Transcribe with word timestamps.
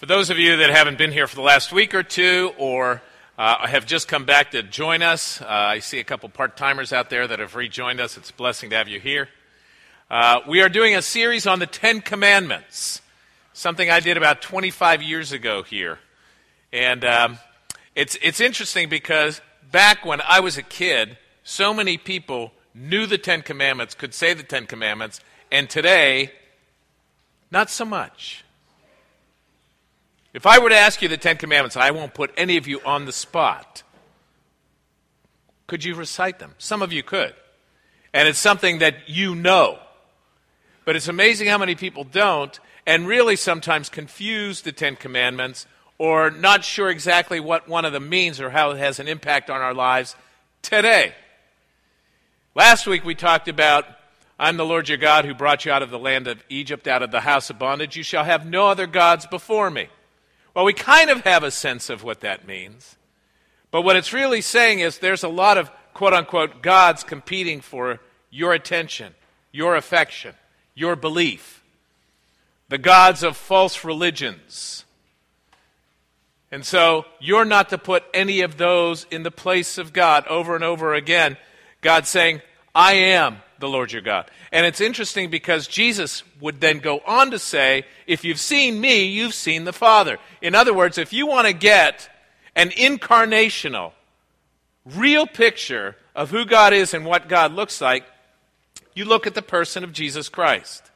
For 0.00 0.06
those 0.06 0.30
of 0.30 0.38
you 0.38 0.56
that 0.56 0.70
haven't 0.70 0.96
been 0.96 1.12
here 1.12 1.26
for 1.26 1.36
the 1.36 1.42
last 1.42 1.74
week 1.74 1.94
or 1.94 2.02
two 2.02 2.54
or 2.56 3.02
uh, 3.36 3.66
have 3.66 3.84
just 3.84 4.08
come 4.08 4.24
back 4.24 4.52
to 4.52 4.62
join 4.62 5.02
us, 5.02 5.42
uh, 5.42 5.46
I 5.46 5.80
see 5.80 5.98
a 5.98 6.04
couple 6.04 6.30
part 6.30 6.56
timers 6.56 6.90
out 6.90 7.10
there 7.10 7.28
that 7.28 7.38
have 7.38 7.54
rejoined 7.54 8.00
us. 8.00 8.16
It's 8.16 8.30
a 8.30 8.32
blessing 8.32 8.70
to 8.70 8.76
have 8.76 8.88
you 8.88 8.98
here. 8.98 9.28
Uh, 10.10 10.40
we 10.48 10.62
are 10.62 10.70
doing 10.70 10.96
a 10.96 11.02
series 11.02 11.46
on 11.46 11.58
the 11.58 11.66
Ten 11.66 12.00
Commandments, 12.00 13.02
something 13.52 13.90
I 13.90 14.00
did 14.00 14.16
about 14.16 14.40
25 14.40 15.02
years 15.02 15.32
ago 15.32 15.62
here. 15.62 15.98
And 16.72 17.04
um, 17.04 17.38
it's, 17.94 18.16
it's 18.22 18.40
interesting 18.40 18.88
because 18.88 19.42
back 19.70 20.06
when 20.06 20.22
I 20.26 20.40
was 20.40 20.56
a 20.56 20.62
kid, 20.62 21.18
so 21.44 21.74
many 21.74 21.98
people 21.98 22.52
knew 22.74 23.04
the 23.04 23.18
Ten 23.18 23.42
Commandments, 23.42 23.94
could 23.94 24.14
say 24.14 24.32
the 24.32 24.44
Ten 24.44 24.64
Commandments, 24.64 25.20
and 25.52 25.68
today, 25.68 26.32
not 27.50 27.68
so 27.68 27.84
much. 27.84 28.44
If 30.32 30.46
I 30.46 30.58
were 30.58 30.68
to 30.68 30.76
ask 30.76 31.02
you 31.02 31.08
the 31.08 31.16
Ten 31.16 31.36
Commandments, 31.36 31.76
I 31.76 31.90
won't 31.90 32.14
put 32.14 32.32
any 32.36 32.56
of 32.56 32.68
you 32.68 32.80
on 32.84 33.04
the 33.04 33.12
spot. 33.12 33.82
Could 35.66 35.84
you 35.84 35.94
recite 35.94 36.38
them? 36.38 36.54
Some 36.58 36.82
of 36.82 36.92
you 36.92 37.02
could. 37.02 37.34
And 38.12 38.28
it's 38.28 38.38
something 38.38 38.78
that 38.78 39.08
you 39.08 39.34
know. 39.34 39.78
But 40.84 40.96
it's 40.96 41.08
amazing 41.08 41.48
how 41.48 41.58
many 41.58 41.74
people 41.74 42.04
don't, 42.04 42.58
and 42.86 43.06
really 43.06 43.36
sometimes 43.36 43.88
confuse 43.88 44.62
the 44.62 44.72
Ten 44.72 44.96
Commandments 44.96 45.66
or 45.98 46.30
not 46.30 46.64
sure 46.64 46.88
exactly 46.88 47.40
what 47.40 47.68
one 47.68 47.84
of 47.84 47.92
them 47.92 48.08
means 48.08 48.40
or 48.40 48.50
how 48.50 48.70
it 48.70 48.78
has 48.78 48.98
an 48.98 49.06
impact 49.06 49.50
on 49.50 49.60
our 49.60 49.74
lives 49.74 50.16
today. 50.62 51.12
Last 52.54 52.86
week 52.86 53.04
we 53.04 53.14
talked 53.14 53.48
about 53.48 53.84
I'm 54.38 54.56
the 54.56 54.64
Lord 54.64 54.88
your 54.88 54.96
God 54.96 55.26
who 55.26 55.34
brought 55.34 55.66
you 55.66 55.72
out 55.72 55.82
of 55.82 55.90
the 55.90 55.98
land 55.98 56.26
of 56.26 56.42
Egypt, 56.48 56.88
out 56.88 57.02
of 57.02 57.10
the 57.10 57.20
house 57.20 57.50
of 57.50 57.58
bondage. 57.58 57.96
You 57.96 58.02
shall 58.02 58.24
have 58.24 58.46
no 58.46 58.68
other 58.68 58.86
gods 58.86 59.26
before 59.26 59.70
me. 59.70 59.88
Well, 60.54 60.64
we 60.64 60.72
kind 60.72 61.10
of 61.10 61.20
have 61.22 61.42
a 61.42 61.50
sense 61.50 61.90
of 61.90 62.02
what 62.02 62.20
that 62.20 62.46
means. 62.46 62.96
But 63.70 63.82
what 63.82 63.96
it's 63.96 64.12
really 64.12 64.40
saying 64.40 64.80
is 64.80 64.98
there's 64.98 65.22
a 65.22 65.28
lot 65.28 65.58
of 65.58 65.70
quote 65.94 66.12
unquote 66.12 66.62
gods 66.62 67.04
competing 67.04 67.60
for 67.60 68.00
your 68.30 68.52
attention, 68.52 69.14
your 69.52 69.76
affection, 69.76 70.34
your 70.74 70.96
belief. 70.96 71.62
The 72.68 72.78
gods 72.78 73.22
of 73.22 73.36
false 73.36 73.84
religions. 73.84 74.84
And 76.52 76.64
so 76.64 77.04
you're 77.20 77.44
not 77.44 77.68
to 77.70 77.78
put 77.78 78.04
any 78.12 78.40
of 78.40 78.56
those 78.56 79.06
in 79.10 79.22
the 79.22 79.30
place 79.30 79.78
of 79.78 79.92
God 79.92 80.26
over 80.26 80.54
and 80.54 80.64
over 80.64 80.94
again. 80.94 81.36
God 81.80 82.06
saying, 82.06 82.42
I 82.74 82.94
am 82.94 83.38
the 83.60 83.68
Lord 83.68 83.92
your 83.92 84.02
God. 84.02 84.30
And 84.50 84.66
it's 84.66 84.80
interesting 84.80 85.30
because 85.30 85.66
Jesus 85.66 86.22
would 86.40 86.60
then 86.60 86.78
go 86.78 87.00
on 87.06 87.30
to 87.30 87.38
say, 87.38 87.84
If 88.06 88.24
you've 88.24 88.40
seen 88.40 88.80
me, 88.80 89.04
you've 89.04 89.34
seen 89.34 89.64
the 89.64 89.72
Father. 89.72 90.18
In 90.42 90.54
other 90.54 90.74
words, 90.74 90.98
if 90.98 91.12
you 91.12 91.26
want 91.26 91.46
to 91.46 91.52
get 91.52 92.08
an 92.56 92.70
incarnational, 92.70 93.92
real 94.84 95.26
picture 95.26 95.96
of 96.14 96.30
who 96.30 96.44
God 96.44 96.72
is 96.72 96.94
and 96.94 97.04
what 97.04 97.28
God 97.28 97.52
looks 97.52 97.80
like, 97.80 98.04
you 98.94 99.04
look 99.04 99.26
at 99.26 99.34
the 99.34 99.42
person 99.42 99.84
of 99.84 99.92
Jesus 99.92 100.28
Christ 100.28 100.90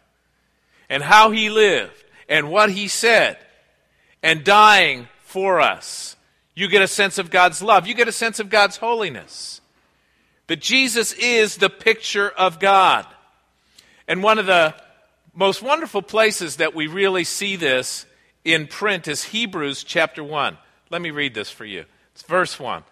and 0.88 1.02
how 1.02 1.30
he 1.30 1.48
lived 1.50 2.04
and 2.28 2.50
what 2.50 2.70
he 2.70 2.88
said 2.88 3.38
and 4.22 4.44
dying 4.44 5.08
for 5.22 5.60
us. 5.60 6.16
You 6.54 6.68
get 6.68 6.82
a 6.82 6.88
sense 6.88 7.18
of 7.18 7.30
God's 7.30 7.62
love. 7.62 7.86
You 7.86 7.94
get 7.94 8.08
a 8.08 8.12
sense 8.12 8.40
of 8.40 8.48
God's 8.48 8.76
holiness. 8.76 9.60
That 10.46 10.60
Jesus 10.60 11.12
is 11.12 11.56
the 11.56 11.70
picture 11.70 12.28
of 12.28 12.58
God. 12.58 13.06
And 14.06 14.22
one 14.22 14.38
of 14.38 14.46
the 14.46 14.74
most 15.34 15.62
wonderful 15.62 16.02
places 16.02 16.56
that 16.56 16.74
we 16.74 16.86
really 16.86 17.24
see 17.24 17.56
this 17.56 18.06
in 18.44 18.66
print 18.66 19.08
is 19.08 19.24
Hebrews 19.24 19.84
chapter 19.84 20.22
1. 20.22 20.58
Let 20.90 21.02
me 21.02 21.10
read 21.10 21.34
this 21.34 21.50
for 21.50 21.64
you. 21.64 21.86
It's 22.12 22.22
verse 22.22 22.60
1. 22.60 22.84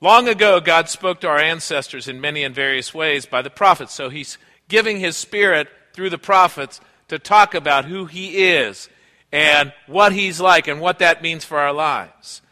Long 0.00 0.28
ago, 0.28 0.60
God 0.60 0.88
spoke 0.90 1.20
to 1.20 1.28
our 1.28 1.38
ancestors 1.38 2.08
in 2.08 2.20
many 2.20 2.44
and 2.44 2.54
various 2.54 2.92
ways 2.92 3.24
by 3.24 3.40
the 3.40 3.50
prophets. 3.50 3.94
So 3.94 4.10
he's 4.10 4.36
giving 4.68 5.00
his 5.00 5.16
spirit 5.16 5.68
through 5.94 6.10
the 6.10 6.18
prophets 6.18 6.80
to 7.08 7.18
talk 7.18 7.54
about 7.54 7.86
who 7.86 8.06
he 8.06 8.44
is 8.44 8.88
and 9.32 9.72
what 9.86 10.12
he's 10.12 10.40
like 10.40 10.68
and 10.68 10.80
what 10.80 10.98
that 10.98 11.22
means 11.22 11.44
for 11.44 11.58
our 11.58 11.72
lives. 11.72 12.42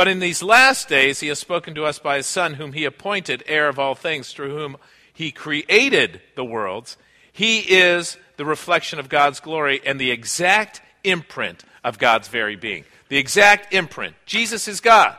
But 0.00 0.08
in 0.08 0.18
these 0.18 0.42
last 0.42 0.88
days, 0.88 1.20
he 1.20 1.28
has 1.28 1.38
spoken 1.38 1.74
to 1.74 1.84
us 1.84 1.98
by 1.98 2.16
his 2.16 2.26
Son, 2.26 2.54
whom 2.54 2.72
he 2.72 2.86
appointed 2.86 3.44
heir 3.44 3.68
of 3.68 3.78
all 3.78 3.94
things, 3.94 4.32
through 4.32 4.56
whom 4.56 4.78
he 5.12 5.30
created 5.30 6.22
the 6.36 6.42
worlds. 6.42 6.96
He 7.30 7.58
is 7.58 8.16
the 8.38 8.46
reflection 8.46 8.98
of 8.98 9.10
God's 9.10 9.40
glory 9.40 9.78
and 9.84 10.00
the 10.00 10.10
exact 10.10 10.80
imprint 11.04 11.64
of 11.84 11.98
God's 11.98 12.28
very 12.28 12.56
being. 12.56 12.86
The 13.10 13.18
exact 13.18 13.74
imprint. 13.74 14.16
Jesus 14.24 14.68
is 14.68 14.80
God. 14.80 15.18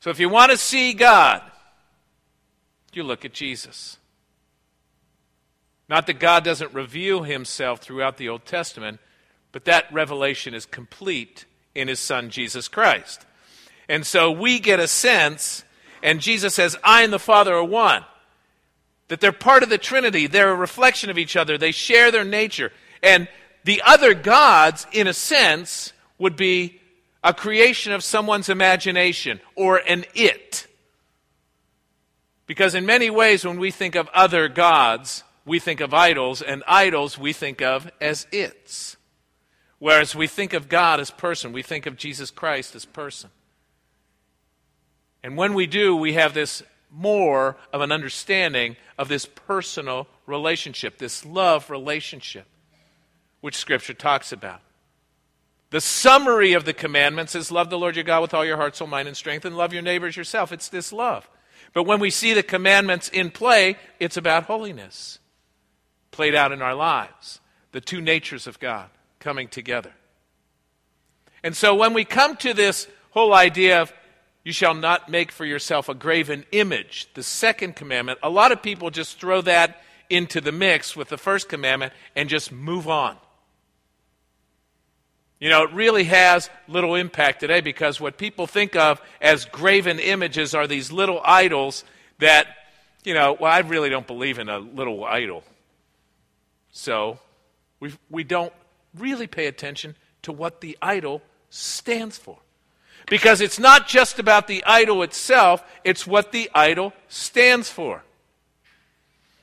So 0.00 0.10
if 0.10 0.20
you 0.20 0.28
want 0.28 0.50
to 0.50 0.58
see 0.58 0.92
God, 0.92 1.40
you 2.92 3.02
look 3.02 3.24
at 3.24 3.32
Jesus. 3.32 3.96
Not 5.88 6.06
that 6.06 6.20
God 6.20 6.44
doesn't 6.44 6.74
reveal 6.74 7.22
himself 7.22 7.80
throughout 7.80 8.18
the 8.18 8.28
Old 8.28 8.44
Testament, 8.44 9.00
but 9.52 9.64
that 9.64 9.90
revelation 9.90 10.52
is 10.52 10.66
complete 10.66 11.46
in 11.74 11.88
his 11.88 11.98
Son, 11.98 12.28
Jesus 12.28 12.68
Christ. 12.68 13.24
And 13.88 14.06
so 14.06 14.30
we 14.30 14.58
get 14.58 14.80
a 14.80 14.88
sense, 14.88 15.64
and 16.02 16.20
Jesus 16.20 16.54
says, 16.54 16.76
I 16.82 17.02
and 17.02 17.12
the 17.12 17.18
Father 17.18 17.54
are 17.54 17.64
one. 17.64 18.04
That 19.08 19.20
they're 19.20 19.32
part 19.32 19.62
of 19.62 19.68
the 19.68 19.78
Trinity, 19.78 20.26
they're 20.26 20.50
a 20.50 20.56
reflection 20.56 21.10
of 21.10 21.18
each 21.18 21.36
other, 21.36 21.56
they 21.56 21.72
share 21.72 22.10
their 22.10 22.24
nature. 22.24 22.72
And 23.02 23.28
the 23.64 23.82
other 23.84 24.14
gods, 24.14 24.86
in 24.92 25.06
a 25.06 25.12
sense, 25.12 25.92
would 26.18 26.36
be 26.36 26.80
a 27.22 27.34
creation 27.34 27.92
of 27.92 28.04
someone's 28.04 28.48
imagination 28.48 29.40
or 29.54 29.78
an 29.78 30.04
it. 30.14 30.66
Because 32.46 32.74
in 32.74 32.86
many 32.86 33.10
ways, 33.10 33.44
when 33.44 33.58
we 33.58 33.70
think 33.70 33.96
of 33.96 34.08
other 34.14 34.48
gods, 34.48 35.24
we 35.44 35.58
think 35.58 35.80
of 35.80 35.94
idols, 35.94 36.42
and 36.42 36.62
idols 36.66 37.18
we 37.18 37.32
think 37.32 37.60
of 37.60 37.90
as 38.00 38.26
its. 38.32 38.96
Whereas 39.78 40.14
we 40.14 40.26
think 40.26 40.52
of 40.52 40.68
God 40.68 41.00
as 41.00 41.10
person, 41.10 41.52
we 41.52 41.62
think 41.62 41.86
of 41.86 41.96
Jesus 41.96 42.30
Christ 42.30 42.74
as 42.74 42.84
person. 42.84 43.30
And 45.26 45.36
when 45.36 45.54
we 45.54 45.66
do, 45.66 45.96
we 45.96 46.12
have 46.12 46.34
this 46.34 46.62
more 46.88 47.56
of 47.72 47.80
an 47.80 47.90
understanding 47.90 48.76
of 48.96 49.08
this 49.08 49.26
personal 49.26 50.06
relationship, 50.24 50.98
this 50.98 51.26
love 51.26 51.68
relationship, 51.68 52.46
which 53.40 53.56
Scripture 53.56 53.92
talks 53.92 54.30
about. 54.30 54.60
The 55.70 55.80
summary 55.80 56.52
of 56.52 56.64
the 56.64 56.72
commandments 56.72 57.34
is 57.34 57.50
love 57.50 57.70
the 57.70 57.76
Lord 57.78 57.96
your 57.96 58.04
God 58.04 58.22
with 58.22 58.34
all 58.34 58.44
your 58.44 58.56
heart, 58.56 58.76
soul, 58.76 58.86
mind, 58.86 59.08
and 59.08 59.16
strength, 59.16 59.44
and 59.44 59.56
love 59.56 59.72
your 59.72 59.82
neighbors 59.82 60.16
yourself. 60.16 60.52
It's 60.52 60.68
this 60.68 60.92
love. 60.92 61.28
But 61.74 61.82
when 61.82 61.98
we 61.98 62.10
see 62.10 62.32
the 62.32 62.44
commandments 62.44 63.08
in 63.08 63.32
play, 63.32 63.78
it's 63.98 64.16
about 64.16 64.44
holiness 64.44 65.18
played 66.12 66.36
out 66.36 66.52
in 66.52 66.62
our 66.62 66.76
lives, 66.76 67.40
the 67.72 67.80
two 67.80 68.00
natures 68.00 68.46
of 68.46 68.60
God 68.60 68.88
coming 69.18 69.48
together. 69.48 69.90
And 71.42 71.56
so 71.56 71.74
when 71.74 71.94
we 71.94 72.04
come 72.04 72.36
to 72.36 72.54
this 72.54 72.86
whole 73.10 73.34
idea 73.34 73.82
of 73.82 73.92
you 74.46 74.52
shall 74.52 74.74
not 74.74 75.08
make 75.08 75.32
for 75.32 75.44
yourself 75.44 75.88
a 75.88 75.94
graven 75.94 76.44
image. 76.52 77.08
The 77.14 77.24
second 77.24 77.74
commandment, 77.74 78.20
a 78.22 78.30
lot 78.30 78.52
of 78.52 78.62
people 78.62 78.90
just 78.90 79.18
throw 79.18 79.40
that 79.40 79.82
into 80.08 80.40
the 80.40 80.52
mix 80.52 80.94
with 80.94 81.08
the 81.08 81.18
first 81.18 81.48
commandment 81.48 81.92
and 82.14 82.28
just 82.28 82.52
move 82.52 82.86
on. 82.86 83.16
You 85.40 85.48
know, 85.50 85.64
it 85.64 85.72
really 85.72 86.04
has 86.04 86.48
little 86.68 86.94
impact 86.94 87.40
today 87.40 87.60
because 87.60 88.00
what 88.00 88.18
people 88.18 88.46
think 88.46 88.76
of 88.76 89.02
as 89.20 89.46
graven 89.46 89.98
images 89.98 90.54
are 90.54 90.68
these 90.68 90.92
little 90.92 91.20
idols 91.24 91.82
that, 92.20 92.46
you 93.02 93.14
know, 93.14 93.36
well, 93.40 93.50
I 93.50 93.58
really 93.58 93.90
don't 93.90 94.06
believe 94.06 94.38
in 94.38 94.48
a 94.48 94.60
little 94.60 95.04
idol. 95.04 95.42
So 96.70 97.18
we, 97.80 97.94
we 98.08 98.22
don't 98.22 98.52
really 98.96 99.26
pay 99.26 99.48
attention 99.48 99.96
to 100.22 100.30
what 100.30 100.60
the 100.60 100.78
idol 100.80 101.20
stands 101.50 102.16
for. 102.16 102.38
Because 103.06 103.40
it's 103.40 103.58
not 103.58 103.86
just 103.86 104.18
about 104.18 104.48
the 104.48 104.64
idol 104.64 105.02
itself, 105.02 105.64
it's 105.84 106.06
what 106.06 106.32
the 106.32 106.50
idol 106.54 106.92
stands 107.08 107.68
for. 107.70 108.02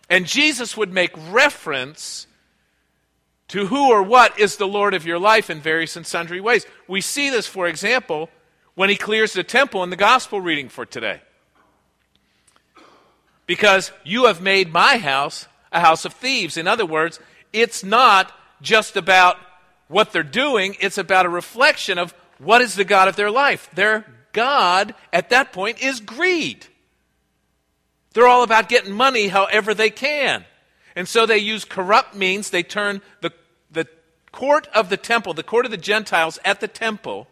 And 0.10 0.26
Jesus 0.26 0.76
would 0.76 0.92
make 0.92 1.12
reference 1.32 2.28
to 3.48 3.68
who 3.68 3.90
or 3.90 4.04
what 4.04 4.38
is 4.40 4.58
the 4.58 4.68
Lord 4.68 4.94
of 4.94 5.06
your 5.06 5.20
life 5.20 5.50
in 5.50 5.62
various 5.62 5.96
and 5.96 6.06
sundry 6.06 6.42
ways. 6.42 6.66
We 6.88 7.02
see 7.02 7.30
this, 7.30 7.48
for 7.48 7.68
example, 7.68 8.30
when 8.76 8.90
he 8.90 8.96
clears 8.96 9.34
the 9.34 9.44
temple 9.44 9.84
in 9.84 9.90
the 9.90 9.96
gospel 9.96 10.42
reading 10.42 10.70
for 10.70 10.86
today. 10.86 11.22
Because 13.46 13.92
you 14.04 14.26
have 14.26 14.42
made 14.42 14.74
my 14.74 14.98
house 14.98 15.48
a 15.72 15.80
house 15.80 16.06
of 16.06 16.14
thieves. 16.14 16.56
In 16.56 16.68
other 16.68 16.86
words, 16.86 17.20
it's 17.52 17.84
not 17.84 18.32
just 18.62 18.96
about 18.96 19.38
what 19.88 20.12
they're 20.12 20.24
doing, 20.24 20.78
it's 20.80 20.98
about 20.98 21.26
a 21.26 21.30
reflection 21.30 21.98
of 21.98 22.14
what 22.44 22.62
is 22.62 22.76
the 22.76 22.84
God 22.84 23.08
of 23.08 23.16
their 23.16 23.32
life? 23.32 23.70
Their 23.74 24.06
God 24.32 24.94
at 25.12 25.30
that 25.30 25.54
point 25.54 25.82
is 25.82 26.00
greed. 26.00 26.66
They're 28.14 28.28
all 28.28 28.44
about 28.44 28.70
getting 28.70 28.94
money 28.94 29.28
however 29.28 29.74
they 29.74 29.90
can. 29.90 30.46
And 30.96 31.08
so 31.08 31.26
they 31.26 31.40
use 31.40 31.66
corrupt 31.66 32.16
means. 32.16 32.50
They 32.50 32.64
turn 32.64 33.02
the, 33.22 33.32
the 33.72 33.88
court 34.32 34.68
of 34.68 34.90
the 34.90 34.98
temple, 34.98 35.34
the 35.34 35.44
court 35.44 35.66
of 35.66 35.72
the 35.72 35.78
Gentiles 35.78 36.40
at 36.46 36.60
the 36.60 36.68
temple, 36.68 37.28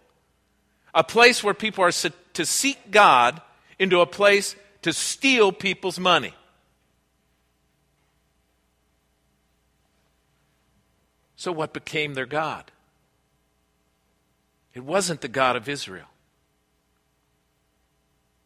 a 0.93 1.03
place 1.03 1.43
where 1.43 1.53
people 1.53 1.83
are 1.83 1.91
to 1.91 2.45
seek 2.45 2.91
God, 2.91 3.41
into 3.77 3.99
a 3.99 4.05
place 4.05 4.55
to 4.83 4.93
steal 4.93 5.51
people's 5.51 5.99
money. 5.99 6.33
So, 11.35 11.51
what 11.51 11.73
became 11.73 12.13
their 12.13 12.27
God? 12.27 12.71
It 14.73 14.83
wasn't 14.83 15.21
the 15.21 15.27
God 15.27 15.55
of 15.55 15.67
Israel. 15.67 16.07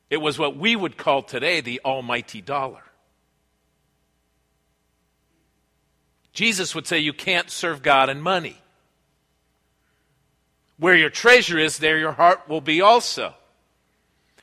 It 0.10 0.18
was 0.18 0.40
what 0.40 0.58
we 0.58 0.76
would 0.76 0.98
call 0.98 1.24
today 1.24 1.62
the 1.62 1.82
almighty 1.84 2.42
dollar. 2.42 2.84
Jesus 6.34 6.76
would 6.76 6.86
say 6.86 7.00
you 7.00 7.14
can't 7.14 7.50
serve 7.50 7.82
God 7.82 8.10
and 8.10 8.22
money. 8.22 8.58
Where 10.78 10.96
your 10.96 11.10
treasure 11.10 11.58
is, 11.58 11.78
there 11.78 11.98
your 11.98 12.12
heart 12.12 12.50
will 12.50 12.62
be 12.62 12.82
also. 12.82 13.34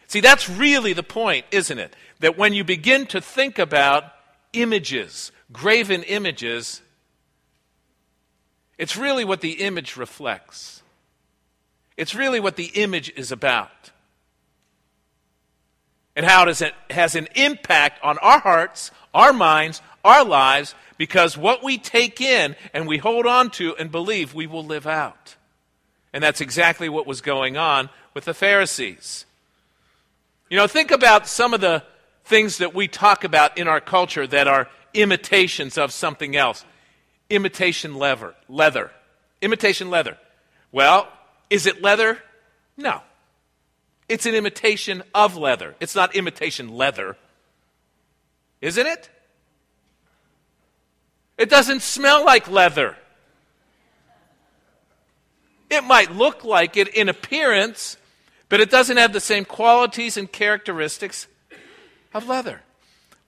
See, 0.06 0.20
that's 0.20 0.49
really 0.49 0.94
the 0.94 1.02
point, 1.02 1.46
isn't 1.50 1.79
it? 1.79 1.94
That 2.20 2.38
when 2.38 2.55
you 2.55 2.64
begin 2.64 3.06
to 3.06 3.20
think 3.20 3.58
about 3.58 4.05
images, 4.52 5.32
graven 5.52 6.02
images, 6.02 6.81
it's 8.79 8.96
really 8.96 9.25
what 9.25 9.43
the 9.43 9.62
image 9.62 9.96
reflects. 9.96 10.81
It's 11.97 12.15
really 12.15 12.41
what 12.41 12.56
the 12.56 12.67
image 12.75 13.12
is 13.17 13.33
about. 13.33 13.91
And 16.15 16.27
how 16.27 16.44
does 16.44 16.61
it 16.61 16.75
has 16.91 17.15
an 17.15 17.29
impact 17.35 18.03
on 18.03 18.19
our 18.19 18.41
hearts, 18.41 18.91
our 19.15 19.33
minds, 19.33 19.81
our 20.05 20.25
lives, 20.25 20.75
because 20.99 21.37
what 21.37 21.62
we 21.62 21.79
take 21.79 22.21
in 22.21 22.55
and 22.75 22.87
we 22.87 22.99
hold 22.99 23.27
on 23.27 23.50
to 23.50 23.75
and 23.77 23.91
believe 23.91 24.35
we 24.35 24.47
will 24.47 24.65
live 24.65 24.87
out. 24.87 25.37
And 26.12 26.23
that's 26.23 26.41
exactly 26.41 26.89
what 26.89 27.06
was 27.06 27.21
going 27.21 27.56
on 27.56 27.89
with 28.15 28.27
the 28.27 28.35
Pharisees. 28.35 29.25
You 30.50 30.59
know, 30.59 30.67
think 30.67 30.91
about 30.91 31.27
some 31.27 31.55
of 31.55 31.62
the 31.62 31.83
things 32.25 32.59
that 32.59 32.75
we 32.75 32.89
talk 32.89 33.25
about 33.25 33.56
in 33.56 33.69
our 33.69 33.81
culture 33.81 34.27
that 34.27 34.47
are 34.47 34.69
imitations 34.93 35.79
of 35.79 35.93
something 35.93 36.37
else. 36.37 36.65
Imitation 37.31 37.94
leather. 37.94 38.35
Leather. 38.49 38.91
Imitation 39.41 39.89
leather. 39.89 40.19
Well, 40.71 41.09
is 41.52 41.66
it 41.66 41.82
leather? 41.82 42.19
No. 42.78 43.02
It's 44.08 44.25
an 44.25 44.34
imitation 44.34 45.02
of 45.14 45.37
leather. 45.37 45.75
It's 45.81 45.94
not 45.94 46.16
imitation 46.16 46.70
leather. 46.70 47.19
Isn't 48.62 48.87
it? 48.87 49.10
It 51.37 51.50
doesn't 51.50 51.82
smell 51.82 52.25
like 52.25 52.50
leather. 52.50 52.96
It 55.69 55.84
might 55.84 56.12
look 56.12 56.43
like 56.43 56.78
it 56.78 56.88
in 56.88 57.10
appearance, 57.10 57.98
but 58.48 58.60
it 58.60 58.70
doesn't 58.70 58.96
have 58.96 59.12
the 59.12 59.20
same 59.20 59.44
qualities 59.44 60.16
and 60.16 60.32
characteristics 60.32 61.26
of 62.14 62.28
leather. 62.28 62.62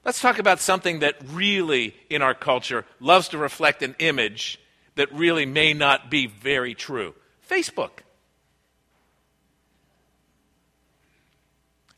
Let's 0.03 0.21
talk 0.21 0.39
about 0.39 0.61
something 0.61 1.01
that 1.01 1.17
really, 1.31 1.95
in 2.09 2.23
our 2.23 2.35
culture, 2.35 2.87
loves 3.01 3.29
to 3.29 3.39
reflect 3.39 3.83
an 3.83 3.97
image 3.99 4.59
that 4.95 5.13
really 5.13 5.45
may 5.45 5.75
not 5.75 6.11
be 6.11 6.27
very 6.27 6.75
true 6.75 7.15
Facebook. 7.51 8.04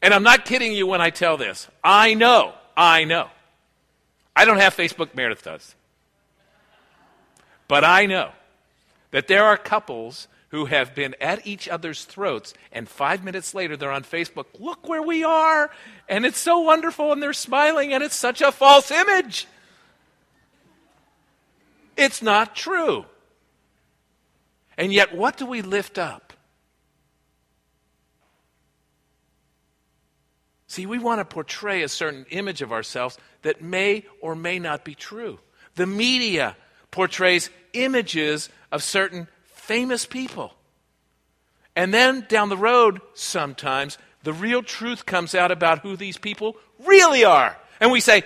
And 0.07 0.15
I'm 0.15 0.23
not 0.23 0.45
kidding 0.45 0.71
you 0.71 0.87
when 0.87 1.01
I 1.01 1.11
tell 1.11 1.37
this. 1.37 1.67
I 1.83 2.15
know, 2.15 2.55
I 2.77 3.03
know. 3.03 3.29
I 4.37 4.45
don't 4.45 4.59
have 4.59 4.77
Facebook, 4.77 5.17
Meredith 5.17 5.43
does. 5.43 5.75
But 7.67 7.83
I 7.83 8.07
know 8.07 8.31
that 9.11 9.27
there 9.27 9.43
are 9.43 9.57
couples 9.57 10.29
who 10.51 10.67
have 10.67 10.95
been 10.95 11.17
at 11.21 11.45
each 11.45 11.69
other's 11.69 12.05
throats, 12.05 12.55
and 12.71 12.89
five 12.89 13.25
minutes 13.25 13.53
later 13.53 13.77
they're 13.77 13.91
on 13.91 14.05
Facebook. 14.05 14.45
Look 14.61 14.89
where 14.89 15.03
we 15.03 15.25
are, 15.25 15.73
and 16.09 16.25
it's 16.25 16.39
so 16.39 16.61
wonderful, 16.61 17.11
and 17.11 17.21
they're 17.21 17.33
smiling, 17.33 17.93
and 17.93 18.05
it's 18.05 18.15
such 18.15 18.41
a 18.41 18.53
false 18.53 18.93
image. 18.93 19.49
It's 21.97 22.23
not 22.23 22.55
true. 22.55 23.07
And 24.79 24.93
yet, 24.93 25.17
what 25.17 25.37
do 25.37 25.47
we 25.47 25.63
lift 25.63 25.99
up? 25.99 26.26
See, 30.69 30.87
we 30.87 30.99
want 30.99 31.21
to 31.21 31.25
portray 31.25 31.83
a 31.83 31.89
certain 31.89 32.27
image 32.31 32.63
of 32.63 32.73
ourselves 32.73 33.19
that 33.43 33.63
may 33.63 34.05
or 34.21 34.35
may 34.35 34.59
not 34.59 34.85
be 34.85 34.95
true. 34.95 35.39
The 35.77 35.87
media 35.87 36.57
portrays 36.91 37.51
images 37.73 38.49
of 38.73 38.83
certain 38.83 39.29
famous 39.45 40.07
people. 40.07 40.55
And 41.77 41.93
then 41.93 42.27
down 42.29 42.49
the 42.49 42.57
road, 42.57 43.01
sometimes, 43.15 43.99
the 44.23 44.33
real 44.33 44.63
truth 44.63 45.07
comes 45.07 45.35
out 45.35 45.53
about 45.53 45.81
who 45.81 45.97
these 45.97 46.17
people 46.17 46.57
really 46.85 47.25
are. 47.25 47.57
And 47.81 47.93
we 47.93 48.01
say, 48.01 48.25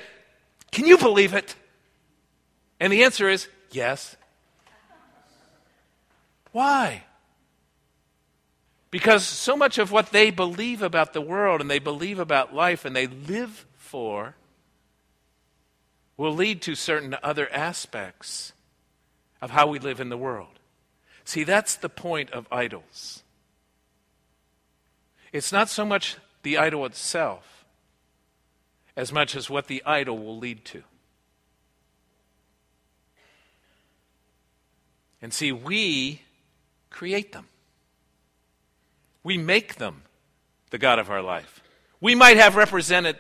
Can 0.71 0.87
you 0.87 0.97
believe 0.97 1.35
it? 1.35 1.55
And 2.79 2.93
the 2.93 3.05
answer 3.05 3.29
is 3.29 3.49
yes. 3.71 4.17
Why? 6.53 7.05
Because 8.91 9.25
so 9.25 9.57
much 9.57 9.79
of 9.79 9.93
what 9.93 10.11
they 10.11 10.31
believe 10.31 10.83
about 10.83 11.13
the 11.13 11.21
world 11.21 11.61
and 11.61 11.71
they 11.71 11.79
believe 11.79 12.19
about 12.19 12.55
life 12.55 12.85
and 12.85 12.95
they 12.95 13.07
live 13.07 13.67
for 13.77 14.35
will 16.17 16.35
lead 16.35 16.61
to 16.63 16.75
certain 16.75 17.17
other 17.23 17.51
aspects 17.53 18.53
of 19.41 19.51
how 19.51 19.67
we 19.67 19.79
live 19.79 20.01
in 20.01 20.09
the 20.09 20.19
world. 20.19 20.59
See, 21.25 21.45
that's 21.45 21.77
the 21.77 21.89
point 21.89 22.31
of 22.33 22.47
idols. 22.51 23.23
It's 25.33 25.53
not 25.53 25.69
so 25.69 25.85
much 25.85 26.17
the 26.43 26.59
idol 26.59 26.85
itself 26.85 27.65
as 28.97 29.13
much 29.13 29.37
as 29.37 29.49
what 29.49 29.69
the 29.69 29.83
idol 29.87 30.19
will 30.19 30.37
lead 30.37 30.65
to. 30.67 30.83
And 35.23 35.33
see, 35.33 35.53
we 35.53 36.23
create 36.91 37.33
them. 37.33 37.47
We 39.23 39.39
make 39.39 39.77
them 39.77 40.03
the 40.71 40.79
God 40.79 40.99
of 40.99 41.11
our 41.11 41.23
life. 41.23 41.63
We 42.01 42.15
might 42.15 42.37
have 42.37 42.57
represented 42.57 43.19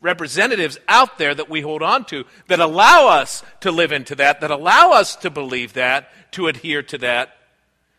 representatives 0.00 0.78
out 0.86 1.16
there 1.16 1.34
that 1.34 1.48
we 1.48 1.62
hold 1.62 1.82
on 1.82 2.04
to 2.04 2.24
that 2.48 2.60
allow 2.60 3.08
us 3.08 3.42
to 3.60 3.72
live 3.72 3.90
into 3.90 4.14
that, 4.14 4.40
that 4.42 4.50
allow 4.50 4.92
us 4.92 5.16
to 5.16 5.30
believe 5.30 5.72
that, 5.72 6.10
to 6.32 6.46
adhere 6.46 6.82
to 6.82 6.98
that, 6.98 7.36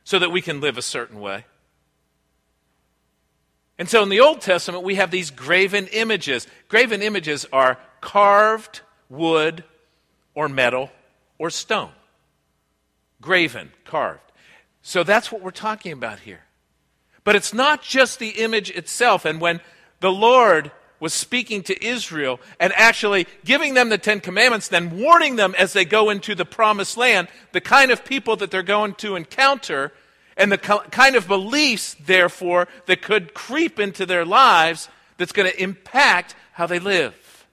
so 0.04 0.20
that 0.20 0.32
we 0.32 0.42
can 0.42 0.62
live 0.62 0.78
a 0.78 0.84
certain 0.84 1.20
way. 1.20 1.46
And 3.78 3.90
so 3.90 4.04
in 4.04 4.10
the 4.10 4.22
Old 4.22 4.40
Testament, 4.40 4.84
we 4.84 4.96
have 4.96 5.12
these 5.12 5.32
graven 5.32 5.88
images. 5.88 6.48
Graven 6.70 7.02
images 7.02 7.46
are 7.52 7.78
carved 8.02 8.82
wood 9.10 9.64
or 10.34 10.48
metal 10.48 10.92
or 11.38 11.50
stone. 11.50 11.92
Graven, 13.20 13.72
carved. 13.84 14.32
So 14.82 15.04
that's 15.04 15.32
what 15.32 15.42
we're 15.42 15.52
talking 15.52 15.92
about 15.92 16.20
here. 16.20 16.45
But 17.26 17.36
it's 17.36 17.54
not 17.54 17.82
just 17.82 18.20
the 18.20 18.30
image 18.30 18.70
itself. 18.70 19.26
And 19.26 19.42
when 19.42 19.60
the 20.00 20.12
Lord 20.12 20.72
was 21.00 21.14
speaking 21.14 21.64
to 21.64 21.86
Israel 21.86 22.40
and 22.60 22.72
actually 22.74 23.28
giving 23.44 23.74
them 23.74 23.90
the 23.90 23.98
Ten 23.98 24.22
Commandments, 24.22 24.70
then 24.70 24.98
warning 24.98 25.36
them 25.36 25.54
as 25.58 25.74
they 25.74 25.84
go 25.84 26.10
into 26.10 26.36
the 26.36 26.46
promised 26.46 26.96
land, 26.96 27.28
the 27.52 27.60
kind 27.60 27.92
of 27.92 28.06
people 28.06 28.38
that 28.38 28.52
they're 28.52 28.64
going 28.64 28.94
to 28.96 29.18
encounter, 29.18 29.92
and 30.38 30.52
the 30.52 30.58
kind 30.58 31.16
of 31.16 31.28
beliefs, 31.28 31.96
therefore, 32.06 32.68
that 32.86 33.02
could 33.02 33.34
creep 33.34 33.80
into 33.80 34.06
their 34.06 34.24
lives 34.24 34.88
that's 35.18 35.32
going 35.32 35.50
to 35.50 35.62
impact 35.62 36.36
how 36.54 36.68
they 36.68 36.80
live. 36.80 37.48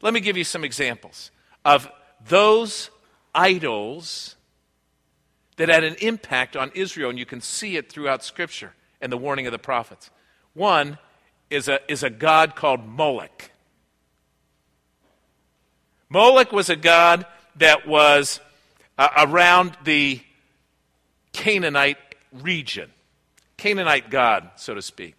Let 0.00 0.14
me 0.14 0.20
give 0.20 0.36
you 0.36 0.44
some 0.44 0.64
examples 0.64 1.30
of 1.64 1.90
those 2.28 2.90
idols 3.34 4.36
that 5.56 5.68
had 5.68 5.84
an 5.84 5.96
impact 5.96 6.56
on 6.56 6.70
Israel, 6.74 7.10
and 7.10 7.18
you 7.18 7.26
can 7.26 7.40
see 7.40 7.76
it 7.76 7.90
throughout 7.90 8.24
Scripture 8.24 8.72
and 9.04 9.12
the 9.12 9.18
warning 9.18 9.46
of 9.46 9.52
the 9.52 9.58
prophets. 9.58 10.10
One 10.54 10.98
is 11.50 11.68
a, 11.68 11.78
is 11.92 12.02
a 12.02 12.08
god 12.08 12.56
called 12.56 12.88
Moloch. 12.88 13.50
Moloch 16.08 16.52
was 16.52 16.70
a 16.70 16.76
god 16.76 17.26
that 17.56 17.86
was 17.86 18.40
uh, 18.96 19.08
around 19.18 19.76
the 19.84 20.20
Canaanite 21.34 21.98
region, 22.32 22.90
Canaanite 23.58 24.08
god, 24.08 24.50
so 24.56 24.74
to 24.74 24.80
speak. 24.80 25.16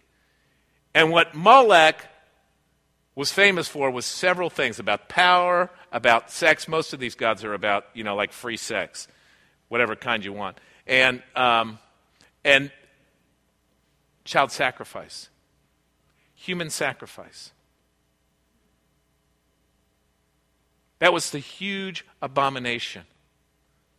And 0.92 1.12
what 1.12 1.34
Moloch 1.36 2.04
was 3.14 3.30
famous 3.30 3.68
for 3.68 3.88
was 3.90 4.04
several 4.04 4.50
things 4.50 4.80
about 4.80 5.08
power, 5.08 5.70
about 5.92 6.32
sex. 6.32 6.66
Most 6.66 6.92
of 6.92 6.98
these 6.98 7.14
gods 7.14 7.44
are 7.44 7.54
about, 7.54 7.84
you 7.94 8.02
know, 8.02 8.16
like 8.16 8.32
free 8.32 8.56
sex, 8.56 9.06
whatever 9.68 9.94
kind 9.94 10.24
you 10.24 10.32
want, 10.32 10.58
and, 10.88 11.22
um, 11.36 11.78
and 12.44 12.72
child 14.26 14.52
sacrifice 14.52 15.30
human 16.36 16.70
sacrifice. 16.70 17.50
That 20.98 21.12
was 21.12 21.30
the 21.30 21.38
huge 21.38 22.06
abomination 22.22 23.02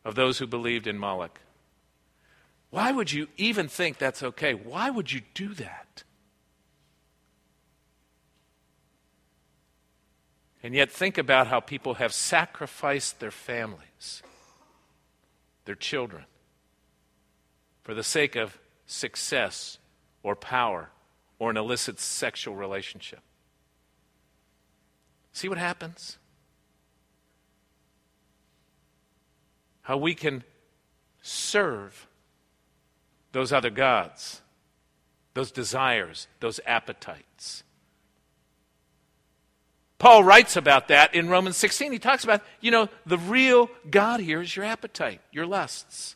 of 0.05 0.15
those 0.15 0.37
who 0.37 0.47
believed 0.47 0.87
in 0.87 0.97
Moloch. 0.97 1.41
Why 2.69 2.91
would 2.91 3.11
you 3.11 3.27
even 3.37 3.67
think 3.67 3.97
that's 3.97 4.23
okay? 4.23 4.53
Why 4.53 4.89
would 4.89 5.11
you 5.11 5.21
do 5.33 5.53
that? 5.55 6.03
And 10.63 10.73
yet, 10.73 10.91
think 10.91 11.17
about 11.17 11.47
how 11.47 11.59
people 11.59 11.95
have 11.95 12.13
sacrificed 12.13 13.19
their 13.19 13.31
families, 13.31 14.21
their 15.65 15.75
children, 15.75 16.25
for 17.83 17.93
the 17.93 18.03
sake 18.03 18.35
of 18.35 18.57
success 18.85 19.77
or 20.23 20.35
power 20.35 20.89
or 21.39 21.49
an 21.49 21.57
illicit 21.57 21.99
sexual 21.99 22.55
relationship. 22.55 23.19
See 25.31 25.47
what 25.47 25.57
happens? 25.57 26.17
How 29.81 29.97
we 29.97 30.15
can 30.15 30.43
serve 31.21 32.07
those 33.31 33.53
other 33.53 33.69
gods, 33.69 34.41
those 35.33 35.51
desires, 35.51 36.27
those 36.39 36.59
appetites. 36.65 37.63
Paul 39.99 40.23
writes 40.23 40.55
about 40.55 40.89
that 40.89 41.15
in 41.15 41.29
Romans 41.29 41.57
16. 41.57 41.91
He 41.91 41.99
talks 41.99 42.23
about, 42.23 42.41
you 42.61 42.71
know, 42.71 42.89
the 43.05 43.17
real 43.17 43.69
God 43.89 44.19
here 44.19 44.41
is 44.41 44.55
your 44.55 44.65
appetite, 44.65 45.21
your 45.31 45.45
lusts. 45.45 46.15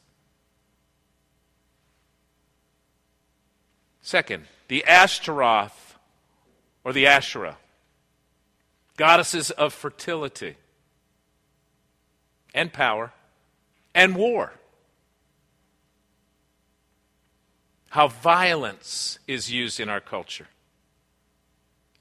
Second, 4.02 4.46
the 4.68 4.84
Ashtaroth 4.86 5.96
or 6.84 6.94
the 6.94 7.06
Asherah, 7.06 7.58
goddesses 8.98 9.52
of 9.52 9.74
fertility 9.74 10.58
and 12.54 12.74
power 12.74 13.14
and 13.94 14.16
war. 14.16 14.54
How 17.90 18.08
violence 18.08 19.20
is 19.28 19.52
used 19.52 19.80
in 19.80 19.90
our 19.90 20.00
culture. 20.00 20.48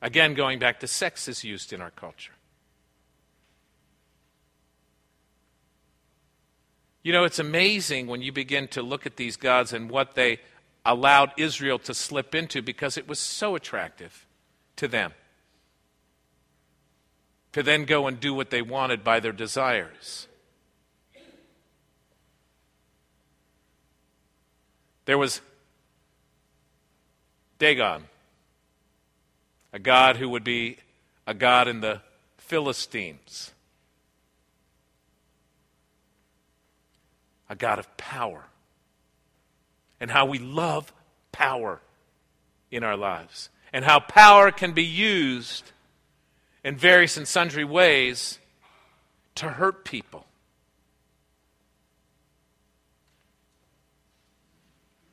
Again, 0.01 0.35
going 0.35 0.59
back 0.59 0.81
to 0.81 0.87
sex 0.87 1.29
is 1.29 1.45
used 1.45 1.73
in 1.73 1.83
our 1.83 1.91
culture. 1.91 2.33
You 7.03 7.13
know, 7.13 7.25
it's 7.25 7.39
amazing 7.39 8.07
when 8.07 8.23
you 8.23 8.31
begin 8.31 8.69
to 8.69 8.83
look 8.83 9.07
at 9.07 9.17
these 9.17 9.37
gods 9.37 9.73
and 9.73 9.91
what 9.91 10.15
they 10.15 10.41
allowed 10.85 11.33
Israel 11.37 11.79
to 11.81 11.95
slip 11.95 12.35
into 12.35 12.63
because 12.63 12.97
it 12.97 13.09
was 13.09 13.19
so 13.19 13.55
attractive 13.55 14.27
to 14.77 14.89
them. 14.89 15.13
To 17.53 17.63
then 17.63 17.85
go 17.85 18.07
and 18.07 18.19
do 18.21 18.33
what 18.33 18.51
they 18.51 18.63
wanted 18.63 19.03
by 19.03 19.21
their 19.21 19.33
desires. 19.33 20.29
There 25.05 25.19
was 25.19 25.41
Dagon, 27.59 28.05
a 29.73 29.79
god 29.79 30.17
who 30.17 30.29
would 30.29 30.45
be 30.45 30.79
a 31.27 31.35
god 31.35 31.69
in 31.69 31.81
the 31.81 32.01
Philistines, 32.39 33.51
a 37.49 37.57
god 37.57 37.79
of 37.79 37.97
power, 37.97 38.45
and 40.01 40.11
how 40.11 40.25
we 40.25 40.39
love 40.39 40.93
power 41.31 41.81
in 42.71 42.83
our 42.83 42.97
lives, 42.97 43.51
and 43.73 43.85
how 43.85 44.01
power 44.01 44.51
can 44.51 44.73
be 44.73 44.85
used 44.85 45.73
in 46.65 46.77
various 46.77 47.17
and 47.17 47.29
sundry 47.29 47.65
ways 47.65 48.39
to 49.35 49.49
hurt 49.49 49.85
people. 49.85 50.27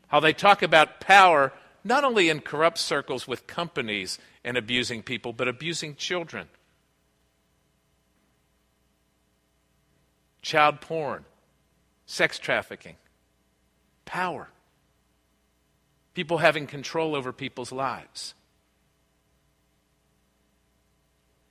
How 0.07 0.19
they 0.19 0.33
talk 0.33 0.61
about 0.61 0.99
power 0.99 1.51
not 1.83 2.03
only 2.03 2.29
in 2.29 2.41
corrupt 2.41 2.77
circles 2.77 3.27
with 3.27 3.47
companies 3.47 4.19
and 4.43 4.57
abusing 4.57 5.01
people, 5.01 5.33
but 5.33 5.47
abusing 5.47 5.95
children. 5.95 6.47
Child 10.41 10.81
porn, 10.81 11.25
sex 12.05 12.39
trafficking, 12.39 12.95
power. 14.05 14.49
People 16.17 16.39
having 16.39 16.65
control 16.65 17.15
over 17.15 17.31
people's 17.31 17.71
lives. 17.71 18.33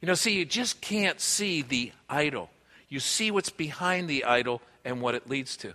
You 0.00 0.08
know, 0.08 0.14
see, 0.14 0.36
you 0.36 0.44
just 0.44 0.80
can't 0.80 1.20
see 1.20 1.62
the 1.62 1.92
idol. 2.10 2.50
You 2.88 2.98
see 2.98 3.30
what's 3.30 3.48
behind 3.48 4.08
the 4.08 4.24
idol 4.24 4.60
and 4.84 5.00
what 5.00 5.14
it 5.14 5.30
leads 5.30 5.56
to. 5.58 5.74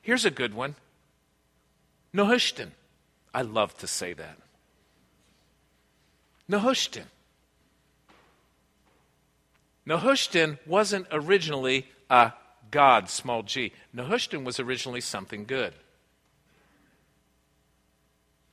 Here's 0.00 0.24
a 0.24 0.30
good 0.30 0.54
one 0.54 0.76
Nehushtan. 2.14 2.68
I 3.34 3.42
love 3.42 3.76
to 3.78 3.88
say 3.88 4.12
that. 4.12 4.38
Nehushtan. 6.48 7.06
Nehushtan 9.84 10.58
wasn't 10.64 11.08
originally 11.10 11.88
a 12.08 12.34
god, 12.70 13.10
small 13.10 13.42
g. 13.42 13.72
Nehushtan 13.92 14.44
was 14.44 14.60
originally 14.60 15.00
something 15.00 15.44
good. 15.44 15.74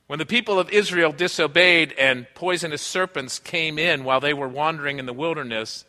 When 0.06 0.18
the 0.18 0.26
people 0.26 0.58
of 0.58 0.70
Israel 0.70 1.12
disobeyed 1.12 1.92
and 1.98 2.26
poisonous 2.34 2.82
serpents 2.82 3.38
came 3.38 3.78
in 3.78 4.04
while 4.04 4.20
they 4.20 4.32
were 4.34 4.48
wandering 4.48 4.98
in 4.98 5.06
the 5.06 5.12
wilderness, 5.12 5.84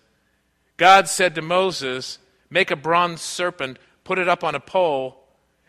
God 0.77 1.07
said 1.07 1.35
to 1.35 1.41
Moses, 1.41 2.19
Make 2.49 2.71
a 2.71 2.75
bronze 2.75 3.21
serpent, 3.21 3.77
put 4.03 4.17
it 4.17 4.29
up 4.29 4.43
on 4.43 4.55
a 4.55 4.59
pole, 4.59 5.23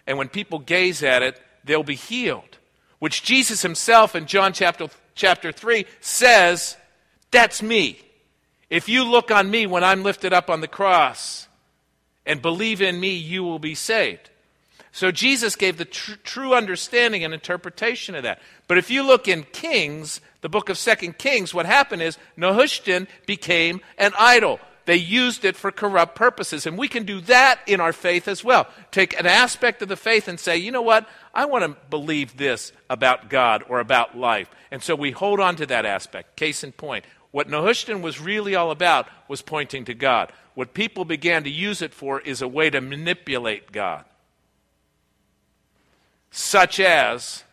and 0.06 0.16
when 0.16 0.28
people 0.28 0.58
gaze 0.58 1.02
at 1.02 1.22
it, 1.22 1.40
they'll 1.64 1.82
be 1.82 1.94
healed 1.94 2.58
which 2.98 3.22
Jesus 3.22 3.62
himself 3.62 4.14
in 4.14 4.26
John 4.26 4.52
chapter, 4.52 4.88
chapter 5.14 5.52
3 5.52 5.86
says, 6.00 6.76
That's 7.30 7.62
me. 7.62 8.00
If 8.70 8.88
you 8.88 9.04
look 9.04 9.30
on 9.30 9.50
me 9.50 9.66
when 9.66 9.84
I'm 9.84 10.02
lifted 10.02 10.32
up 10.32 10.50
on 10.50 10.60
the 10.60 10.68
cross 10.68 11.48
and 12.26 12.42
believe 12.42 12.82
in 12.82 12.98
me, 12.98 13.14
you 13.14 13.42
will 13.42 13.58
be 13.58 13.74
saved. 13.74 14.30
So 14.98 15.12
Jesus 15.12 15.54
gave 15.54 15.76
the 15.76 15.84
tr- 15.84 16.16
true 16.24 16.54
understanding 16.54 17.22
and 17.22 17.32
interpretation 17.32 18.16
of 18.16 18.24
that. 18.24 18.40
But 18.66 18.78
if 18.78 18.90
you 18.90 19.04
look 19.04 19.28
in 19.28 19.44
Kings, 19.44 20.20
the 20.40 20.48
book 20.48 20.68
of 20.68 20.76
Second 20.76 21.18
Kings, 21.18 21.54
what 21.54 21.66
happened 21.66 22.02
is 22.02 22.18
Nehushtan 22.36 23.06
became 23.24 23.80
an 23.96 24.10
idol. 24.18 24.58
They 24.86 24.96
used 24.96 25.44
it 25.44 25.54
for 25.54 25.70
corrupt 25.70 26.16
purposes. 26.16 26.66
And 26.66 26.76
we 26.76 26.88
can 26.88 27.04
do 27.04 27.20
that 27.20 27.60
in 27.68 27.80
our 27.80 27.92
faith 27.92 28.26
as 28.26 28.42
well. 28.42 28.66
Take 28.90 29.16
an 29.16 29.26
aspect 29.26 29.82
of 29.82 29.88
the 29.88 29.96
faith 29.96 30.26
and 30.26 30.40
say, 30.40 30.56
you 30.56 30.72
know 30.72 30.82
what? 30.82 31.08
I 31.32 31.44
want 31.44 31.62
to 31.62 31.80
believe 31.90 32.36
this 32.36 32.72
about 32.90 33.30
God 33.30 33.62
or 33.68 33.78
about 33.78 34.18
life. 34.18 34.50
And 34.72 34.82
so 34.82 34.96
we 34.96 35.12
hold 35.12 35.38
on 35.38 35.54
to 35.56 35.66
that 35.66 35.86
aspect. 35.86 36.34
Case 36.34 36.64
in 36.64 36.72
point. 36.72 37.04
What 37.30 37.46
Nehushtan 37.46 38.00
was 38.00 38.20
really 38.20 38.56
all 38.56 38.72
about 38.72 39.06
was 39.28 39.42
pointing 39.42 39.84
to 39.84 39.94
God. 39.94 40.32
What 40.54 40.74
people 40.74 41.04
began 41.04 41.44
to 41.44 41.50
use 41.50 41.82
it 41.82 41.94
for 41.94 42.20
is 42.20 42.42
a 42.42 42.48
way 42.48 42.68
to 42.68 42.80
manipulate 42.80 43.70
God. 43.70 44.04
Such 46.30 46.80
as 46.80 47.44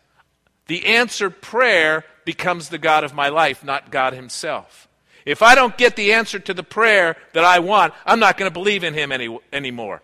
the 0.66 0.86
answered 0.86 1.40
prayer 1.40 2.04
becomes 2.24 2.68
the 2.68 2.78
God 2.78 3.04
of 3.04 3.14
my 3.14 3.28
life, 3.28 3.64
not 3.64 3.90
God 3.90 4.12
Himself. 4.12 4.86
If 5.26 5.42
I 5.42 5.56
don't 5.56 5.76
get 5.76 5.96
the 5.96 6.12
answer 6.12 6.38
to 6.38 6.54
the 6.54 6.62
prayer 6.62 7.16
that 7.32 7.44
I 7.44 7.58
want, 7.58 7.92
I'm 8.06 8.20
not 8.20 8.38
going 8.38 8.48
to 8.48 8.54
believe 8.54 8.84
in 8.84 8.94
him 8.94 9.10
any, 9.10 9.36
anymore. 9.52 10.00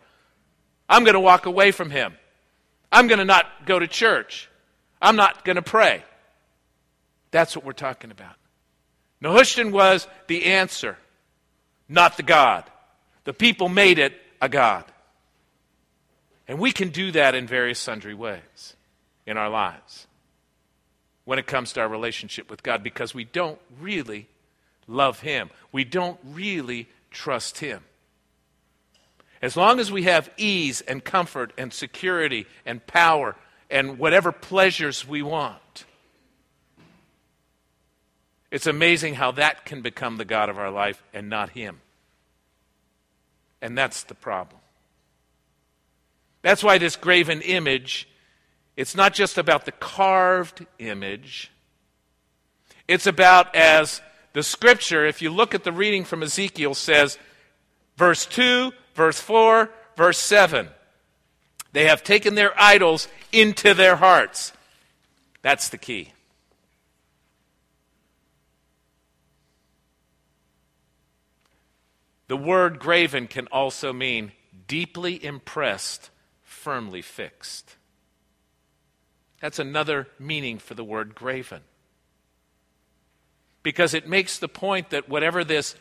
I'm 0.89 1.05
going 1.05 1.15
to 1.15 1.21
walk 1.21 1.47
away 1.47 1.71
from 1.71 1.91
him. 1.91 2.15
I'm 2.91 3.07
going 3.07 3.21
to 3.21 3.25
not 3.25 3.47
go 3.65 3.79
to 3.79 3.87
church. 3.87 4.51
I'm 5.01 5.15
not 5.15 5.45
going 5.45 5.57
to 5.57 5.63
pray. 5.63 6.03
That's 7.31 7.55
what 7.55 7.65
we're 7.65 7.73
talking 7.73 8.11
about. 8.11 8.35
Nehushtan 9.23 9.71
was 9.71 10.09
the 10.27 10.47
answer, 10.47 10.99
not 11.89 12.17
the 12.17 12.25
God. 12.25 12.65
The 13.23 13.33
people 13.33 13.69
made 13.69 14.01
it 14.01 14.15
a 14.41 14.49
God. 14.49 14.85
And 16.53 16.61
we 16.61 16.71
can 16.71 16.91
do 16.91 17.13
that 17.13 17.35
in 17.35 17.47
various 17.47 17.79
sundry 17.79 18.13
ways 18.13 18.77
in 19.25 19.39
our 19.39 19.49
lives 19.49 20.07
when 21.25 21.39
it 21.39 21.47
comes 21.47 21.73
to 21.73 21.81
our 21.81 21.89
relationship 21.89 22.51
with 22.51 22.63
God 22.63 22.83
because 22.83 23.15
we 23.15 23.25
don't 23.25 23.59
really 23.81 24.29
love 24.87 25.21
Him. 25.21 25.49
We 25.73 25.85
don't 25.85 26.21
really 26.23 26.91
trust 27.11 27.61
Him. 27.61 27.83
As 29.41 29.57
long 29.57 29.81
as 29.81 29.91
we 29.91 30.03
have 30.03 30.29
ease 30.37 30.83
and 30.83 31.03
comfort 31.03 31.55
and 31.57 31.73
security 31.73 32.47
and 32.67 32.87
power 32.87 33.35
and 33.71 33.99
whatever 33.99 34.31
pleasures 34.31 35.09
we 35.09 35.23
want, 35.23 35.87
it's 38.51 38.67
amazing 38.67 39.15
how 39.15 39.31
that 39.33 39.65
can 39.65 39.81
become 39.81 40.19
the 40.19 40.27
God 40.27 40.51
of 40.51 40.59
our 40.59 40.71
life 40.71 41.03
and 41.15 41.31
not 41.31 41.49
Him. 41.49 41.81
And 43.63 43.79
that's 43.79 44.03
the 44.03 44.15
problem. 44.15 44.62
That's 46.43 46.63
why 46.63 46.79
this 46.79 46.97
graven 46.97 47.41
image, 47.41 48.09
it's 48.77 48.95
not 48.95 49.15
just 49.15 49.39
about 49.39 49.65
the 49.65 49.73
carved 49.73 50.67
image, 50.79 51.51
it's 52.89 53.07
about 53.07 53.55
as 53.55 54.03
the 54.33 54.43
scripture, 54.43 55.07
if 55.07 55.23
you 55.23 55.31
look 55.31 55.55
at 55.55 55.65
the 55.65 55.73
reading 55.73 56.05
from 56.05 56.23
Ezekiel, 56.23 56.75
says, 56.75 57.19
verse 57.97 58.27
2, 58.27 58.73
verse 58.95 59.21
4, 59.21 59.71
verse 59.97 60.19
7. 60.19 60.69
They 61.73 61.87
have 61.87 62.03
taken 62.03 62.35
their 62.35 62.53
idols 62.61 63.09
into 63.31 63.75
their 63.75 63.97
hearts. 63.97 64.53
That's 65.43 65.69
the 65.69 65.79
key. 65.79 66.13
The 72.29 72.37
word 72.37 72.79
graven 72.79 73.27
can 73.27 73.47
also 73.49 73.93
mean 73.93 74.33
deeply 74.67 75.23
impressed, 75.23 76.11
firmly 76.63 77.03
fixed. 77.03 77.77
That's 79.41 79.59
another 79.59 80.07
meaning 80.21 80.59
for 80.59 80.75
the 80.75 80.85
word 80.85 81.17
graven. 81.17 81.63
Because 83.65 83.95
it 83.95 84.09
makes 84.09 84.39
the 84.39 84.49
point 84.49 84.91
that 84.91 85.09
whatever 85.09 85.43
this 85.43 85.75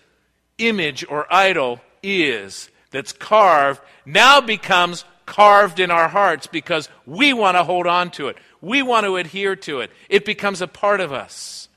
image 0.57 1.05
or 1.07 1.31
idol 1.31 1.81
is 2.01 2.69
that's 2.89 3.13
carved 3.13 3.81
now 4.05 4.41
becomes 4.41 5.05
carved 5.27 5.79
in 5.79 5.91
our 5.91 6.07
hearts 6.07 6.47
because 6.47 6.89
we 7.05 7.31
want 7.31 7.55
to 7.55 7.63
hold 7.63 7.85
on 7.85 8.09
to 8.11 8.27
it. 8.27 8.37
We 8.59 8.81
want 8.81 9.05
to 9.05 9.17
adhere 9.17 9.55
to 9.57 9.81
it. 9.81 9.91
It 10.09 10.25
becomes 10.25 10.61
a 10.61 10.67
part 10.67 10.99
of 10.99 11.13
us. 11.13 11.69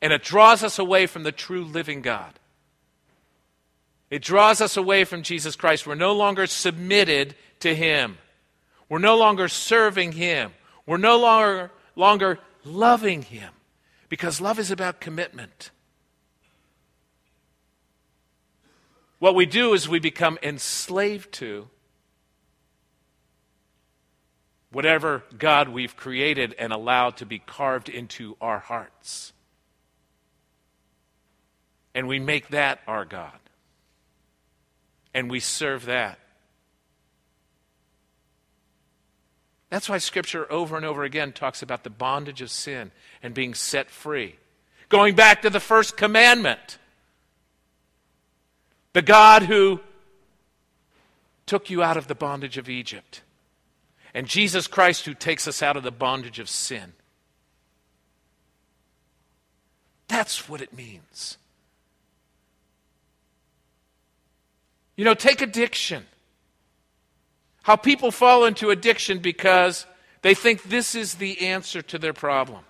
And 0.00 0.14
it 0.14 0.22
draws 0.22 0.64
us 0.64 0.78
away 0.78 1.06
from 1.06 1.22
the 1.22 1.32
true 1.32 1.64
living 1.64 2.00
God. 2.00 2.39
It 4.10 4.22
draws 4.22 4.60
us 4.60 4.76
away 4.76 5.04
from 5.04 5.22
Jesus 5.22 5.56
Christ. 5.56 5.86
We're 5.86 5.94
no 5.94 6.12
longer 6.12 6.46
submitted 6.46 7.34
to 7.60 7.74
Him. 7.74 8.18
We're 8.88 8.98
no 8.98 9.16
longer 9.16 9.48
serving 9.48 10.12
Him. 10.12 10.52
We're 10.84 10.96
no 10.96 11.18
longer, 11.18 11.70
longer 11.94 12.38
loving 12.64 13.22
Him. 13.22 13.52
Because 14.08 14.40
love 14.40 14.58
is 14.58 14.70
about 14.70 15.00
commitment. 15.00 15.70
What 19.20 19.34
we 19.34 19.46
do 19.46 19.74
is 19.74 19.88
we 19.88 20.00
become 20.00 20.38
enslaved 20.42 21.32
to 21.34 21.68
whatever 24.72 25.24
God 25.38 25.68
we've 25.68 25.96
created 25.96 26.54
and 26.58 26.72
allowed 26.72 27.18
to 27.18 27.26
be 27.26 27.38
carved 27.38 27.88
into 27.88 28.36
our 28.40 28.58
hearts 28.58 29.32
and 31.94 32.06
we 32.06 32.18
make 32.18 32.48
that 32.48 32.80
our 32.86 33.04
God. 33.04 33.38
And 35.12 35.30
we 35.30 35.40
serve 35.40 35.86
that. 35.86 36.18
That's 39.70 39.88
why 39.88 39.98
Scripture 39.98 40.50
over 40.50 40.76
and 40.76 40.84
over 40.84 41.04
again 41.04 41.32
talks 41.32 41.62
about 41.62 41.84
the 41.84 41.90
bondage 41.90 42.42
of 42.42 42.50
sin 42.50 42.90
and 43.22 43.32
being 43.32 43.54
set 43.54 43.88
free. 43.88 44.36
Going 44.88 45.14
back 45.14 45.42
to 45.42 45.50
the 45.50 45.60
first 45.60 45.96
commandment 45.96 46.78
the 48.92 49.02
God 49.02 49.44
who 49.44 49.80
took 51.46 51.70
you 51.70 51.82
out 51.82 51.96
of 51.96 52.08
the 52.08 52.14
bondage 52.14 52.58
of 52.58 52.68
Egypt, 52.68 53.22
and 54.12 54.26
Jesus 54.26 54.66
Christ 54.66 55.04
who 55.04 55.14
takes 55.14 55.46
us 55.46 55.62
out 55.62 55.76
of 55.76 55.84
the 55.84 55.92
bondage 55.92 56.40
of 56.40 56.48
sin. 56.48 56.92
That's 60.08 60.48
what 60.48 60.60
it 60.60 60.72
means. 60.72 61.38
You 65.00 65.06
know, 65.06 65.14
take 65.14 65.40
addiction. 65.40 66.04
How 67.62 67.76
people 67.76 68.10
fall 68.10 68.44
into 68.44 68.68
addiction 68.68 69.20
because 69.20 69.86
they 70.20 70.34
think 70.34 70.64
this 70.64 70.94
is 70.94 71.14
the 71.14 71.46
answer 71.46 71.80
to 71.80 71.98
their 71.98 72.12
problem. 72.12 72.66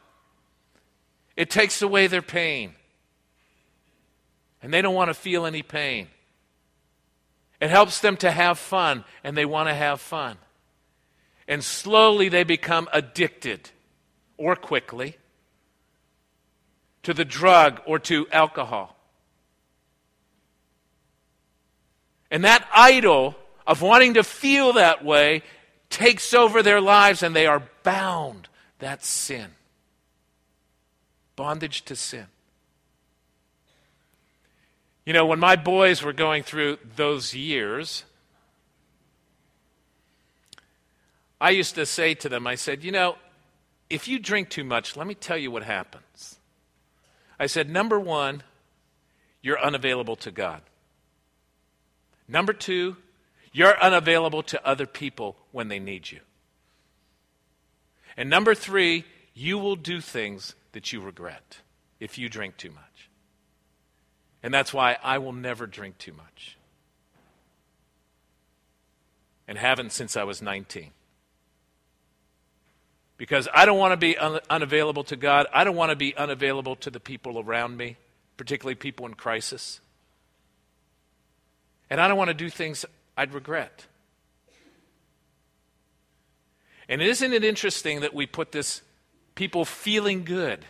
It 1.37 1.51
takes 1.51 1.83
away 1.83 2.07
their 2.07 2.23
pain. 2.23 2.77
And 4.63 4.73
they 4.73 4.81
don't 4.81 4.95
want 4.95 5.09
to 5.09 5.15
feel 5.15 5.45
any 5.45 5.63
pain. 5.63 6.07
It 7.61 7.69
helps 7.69 7.99
them 7.99 8.17
to 8.19 8.31
have 8.31 8.61
fun, 8.61 9.05
and 9.25 9.37
they 9.37 9.45
want 9.45 9.69
to 9.69 9.75
have 9.75 10.01
fun. 10.01 10.37
And 11.49 11.65
slowly 11.65 12.29
they 12.29 12.45
become 12.45 12.89
addicted, 12.93 13.71
or 14.37 14.55
quickly, 14.55 15.17
to 17.03 17.13
the 17.13 17.25
drug 17.25 17.81
or 17.87 17.99
to 17.99 18.29
alcohol. 18.31 19.00
And 22.31 22.45
that 22.45 22.67
idol 22.75 23.35
of 23.67 23.83
wanting 23.83 24.15
to 24.15 24.23
feel 24.23 24.75
that 24.75 25.05
way 25.05 25.43
takes 25.89 26.33
over 26.33 26.63
their 26.63 26.81
lives 26.81 27.23
and 27.23 27.35
they 27.35 27.47
are 27.47 27.63
bound. 27.83 28.49
That's 28.79 29.09
sin. 29.09 29.49
Bondage 31.37 31.85
to 31.87 31.97
sin. 31.97 32.27
You 35.05 35.13
know, 35.13 35.27
when 35.27 35.41
my 35.41 35.57
boys 35.57 36.03
were 36.03 36.13
going 36.13 36.43
through 36.43 36.79
those 36.95 37.35
years, 37.35 38.05
I 41.41 41.51
used 41.51 41.75
to 41.77 41.87
say 41.87 42.15
to 42.15 42.29
them, 42.29 42.47
I 42.47 42.55
said, 42.55 42.85
you 42.85 42.93
know, 42.93 43.17
if 43.89 44.07
you 44.07 44.19
drink 44.19 44.51
too 44.51 44.63
much, 44.63 44.97
let 44.97 45.07
me 45.07 45.15
tell 45.15 45.39
you 45.39 45.51
what 45.51 45.65
happens. 45.65 46.39
I 47.41 47.47
said, 47.47 47.69
number 47.69 47.99
one, 47.99 48.43
you're 49.43 49.61
unavailable 49.61 50.17
to 50.17 50.31
God. 50.31 50.61
Number 52.31 52.53
two, 52.53 52.97
you're 53.53 53.77
unavailable 53.83 54.45
to 54.45 54.67
other 54.67 54.87
people 54.87 55.37
when 55.51 55.67
they 55.67 55.81
need 55.81 56.13
you. 56.13 56.21
And 58.17 58.31
number 58.31 58.55
three, 58.55 59.05
you 59.35 59.59
will 59.59 59.75
do 59.75 60.01
things 60.01 60.55
that 60.71 60.93
you 60.93 61.01
regret 61.01 61.59
if 61.99 62.19
you 62.19 62.29
drink 62.29 62.57
too 62.57 62.71
much. 62.71 63.11
And 64.45 64.55
that's 64.55 64.73
why 64.73 64.97
I 65.03 65.19
will 65.19 65.33
never 65.33 65.67
drink 65.67 65.99
too 65.99 66.13
much. 66.13 66.57
And 69.49 69.59
haven't 69.59 69.91
since 69.91 70.17
I 70.17 70.23
was 70.23 70.41
19. 70.41 70.93
Because 73.17 73.49
I 73.53 73.67
don't 73.67 73.79
want 73.79 73.93
to 73.93 73.97
be 73.97 74.17
un- 74.17 74.41
unavailable 74.49 75.05
to 75.05 75.17
God. 75.17 75.47
I 75.53 75.65
don't 75.65 75.77
want 75.77 75.91
to 75.91 75.97
be 75.97 76.17
unavailable 76.17 76.77
to 76.77 76.91
the 76.91 77.01
people 77.01 77.41
around 77.41 77.77
me, 77.77 77.97
particularly 78.37 78.77
people 78.77 79.05
in 79.07 79.15
crisis. 79.15 79.81
And 81.91 82.01
I 82.01 82.09
don't 82.09 82.17
want 82.17 82.29
to 82.29 82.35
do 82.35 82.49
things 82.49 82.87
I'd 83.17 83.35
regret. 83.35 83.87
And 86.89 87.03
isn't 87.03 87.33
it 87.33 87.45
interesting 87.45 88.01
that 88.01 88.15
we 88.15 88.27
put 88.27 88.53
this 88.53 88.83
people 89.35 89.65
feeling 89.65 90.25
good 90.25 90.65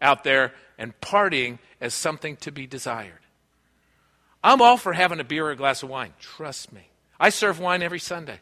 out 0.00 0.24
there 0.24 0.54
and 0.78 0.98
partying 1.00 1.58
as 1.80 1.94
something 1.94 2.36
to 2.38 2.52
be 2.52 2.66
desired? 2.66 3.20
I'm 4.42 4.60
all 4.60 4.76
for 4.76 4.92
having 4.92 5.20
a 5.20 5.24
beer 5.24 5.46
or 5.46 5.50
a 5.50 5.56
glass 5.56 5.82
of 5.82 5.88
wine. 5.88 6.14
Trust 6.18 6.72
me. 6.72 6.88
I 7.18 7.28
serve 7.28 7.60
wine 7.60 7.82
every 7.82 8.00
Sunday. 8.00 8.40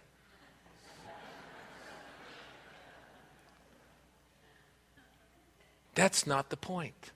That's 5.94 6.26
not 6.26 6.48
the 6.48 6.56
point. 6.56 7.12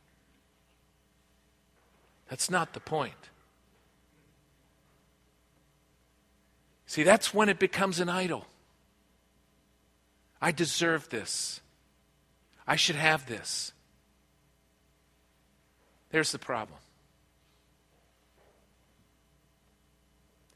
That's 2.28 2.50
not 2.50 2.74
the 2.74 2.80
point. 2.80 3.30
See, 6.94 7.02
that's 7.02 7.34
when 7.34 7.48
it 7.48 7.58
becomes 7.58 7.98
an 7.98 8.08
idol. 8.08 8.46
I 10.40 10.52
deserve 10.52 11.08
this. 11.08 11.60
I 12.68 12.76
should 12.76 12.94
have 12.94 13.26
this. 13.26 13.72
There's 16.12 16.30
the 16.30 16.38
problem. 16.38 16.78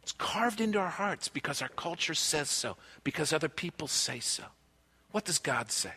It's 0.05 0.13
carved 0.13 0.61
into 0.61 0.79
our 0.79 0.91
hearts 0.91 1.27
because 1.27 1.61
our 1.61 1.71
culture 1.71 2.15
says 2.15 2.49
so, 2.49 2.77
because 3.03 3.33
other 3.33 3.49
people 3.49 3.89
say 3.89 4.21
so. 4.21 4.45
What 5.11 5.25
does 5.25 5.41
God 5.41 5.73
say? 5.73 5.95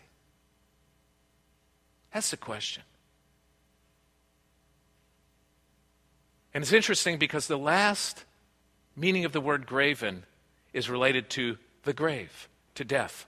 That's 2.16 2.32
the 2.32 2.38
question. 2.38 2.82
And 6.52 6.64
it's 6.64 6.74
interesting 6.74 7.20
because 7.20 7.46
the 7.46 7.60
last 7.60 8.26
meaning 8.96 9.24
of 9.24 9.34
the 9.34 9.40
word 9.40 9.68
graven 9.68 10.24
is 10.74 10.90
related 10.90 11.30
to 11.32 11.58
the 11.84 11.94
grave, 11.94 12.50
to 12.76 12.84
death. 12.84 13.26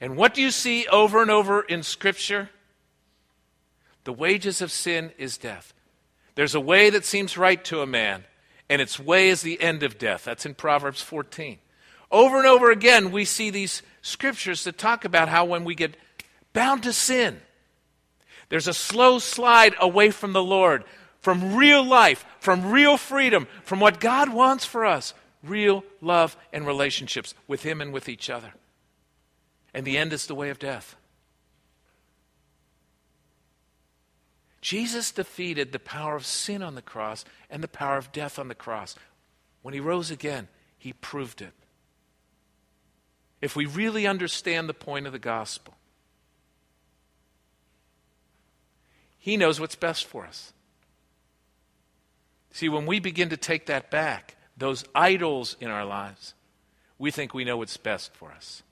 And 0.00 0.16
what 0.16 0.34
do 0.34 0.42
you 0.42 0.50
see 0.50 0.86
over 0.88 1.22
and 1.22 1.30
over 1.30 1.62
in 1.62 1.82
Scripture? 1.82 2.50
The 4.04 4.12
wages 4.12 4.60
of 4.60 4.70
sin 4.70 5.12
is 5.18 5.38
death. 5.38 5.72
There's 6.34 6.54
a 6.54 6.60
way 6.60 6.90
that 6.90 7.04
seems 7.04 7.38
right 7.38 7.64
to 7.64 7.80
a 7.80 7.86
man, 7.86 8.24
and 8.68 8.82
its 8.82 9.00
way 9.00 9.28
is 9.28 9.42
the 9.42 9.60
end 9.60 9.82
of 9.82 9.98
death. 9.98 10.24
That's 10.24 10.46
in 10.46 10.54
Proverbs 10.54 11.00
14. 11.00 11.58
Over 12.10 12.38
and 12.38 12.46
over 12.46 12.70
again, 12.70 13.10
we 13.10 13.24
see 13.24 13.50
these 13.50 13.82
scriptures 14.02 14.64
that 14.64 14.78
talk 14.78 15.04
about 15.04 15.28
how 15.28 15.44
when 15.44 15.64
we 15.64 15.74
get 15.74 15.96
bound 16.52 16.82
to 16.84 16.92
sin, 16.92 17.40
there's 18.48 18.68
a 18.68 18.74
slow 18.74 19.18
slide 19.18 19.74
away 19.80 20.10
from 20.10 20.32
the 20.32 20.42
Lord, 20.42 20.84
from 21.20 21.56
real 21.56 21.84
life, 21.84 22.24
from 22.38 22.70
real 22.70 22.96
freedom, 22.96 23.48
from 23.64 23.80
what 23.80 23.98
God 23.98 24.32
wants 24.32 24.64
for 24.64 24.84
us 24.84 25.14
real 25.48 25.84
love 26.00 26.36
and 26.52 26.66
relationships 26.66 27.34
with 27.46 27.62
Him 27.62 27.80
and 27.80 27.92
with 27.92 28.08
each 28.08 28.30
other. 28.30 28.52
And 29.74 29.86
the 29.86 29.98
end 29.98 30.12
is 30.12 30.26
the 30.26 30.34
way 30.34 30.50
of 30.50 30.58
death. 30.58 30.96
Jesus 34.60 35.12
defeated 35.12 35.70
the 35.70 35.78
power 35.78 36.16
of 36.16 36.26
sin 36.26 36.62
on 36.62 36.74
the 36.74 36.82
cross 36.82 37.24
and 37.50 37.62
the 37.62 37.68
power 37.68 37.96
of 37.98 38.10
death 38.10 38.38
on 38.38 38.48
the 38.48 38.54
cross. 38.54 38.96
when 39.62 39.74
he 39.74 39.80
rose 39.80 40.10
again, 40.10 40.48
he 40.78 40.92
proved 40.92 41.42
it. 41.42 41.52
If 43.40 43.56
we 43.56 43.66
really 43.66 44.06
understand 44.06 44.68
the 44.68 44.74
point 44.74 45.06
of 45.06 45.12
the 45.12 45.18
gospel, 45.18 45.74
he 49.18 49.36
knows 49.36 49.58
what's 49.58 49.74
best 49.74 50.04
for 50.04 50.24
us. 50.24 50.52
See, 52.52 52.68
when 52.68 52.86
we 52.86 53.00
begin 53.00 53.28
to 53.30 53.36
take 53.36 53.66
that 53.66 53.90
back, 53.90 54.35
those 54.56 54.84
idols 54.94 55.56
in 55.60 55.68
our 55.68 55.84
lives, 55.84 56.34
we 56.98 57.10
think 57.10 57.34
we 57.34 57.44
know 57.44 57.58
what's 57.58 57.76
best 57.76 58.14
for 58.14 58.32
us. 58.32 58.62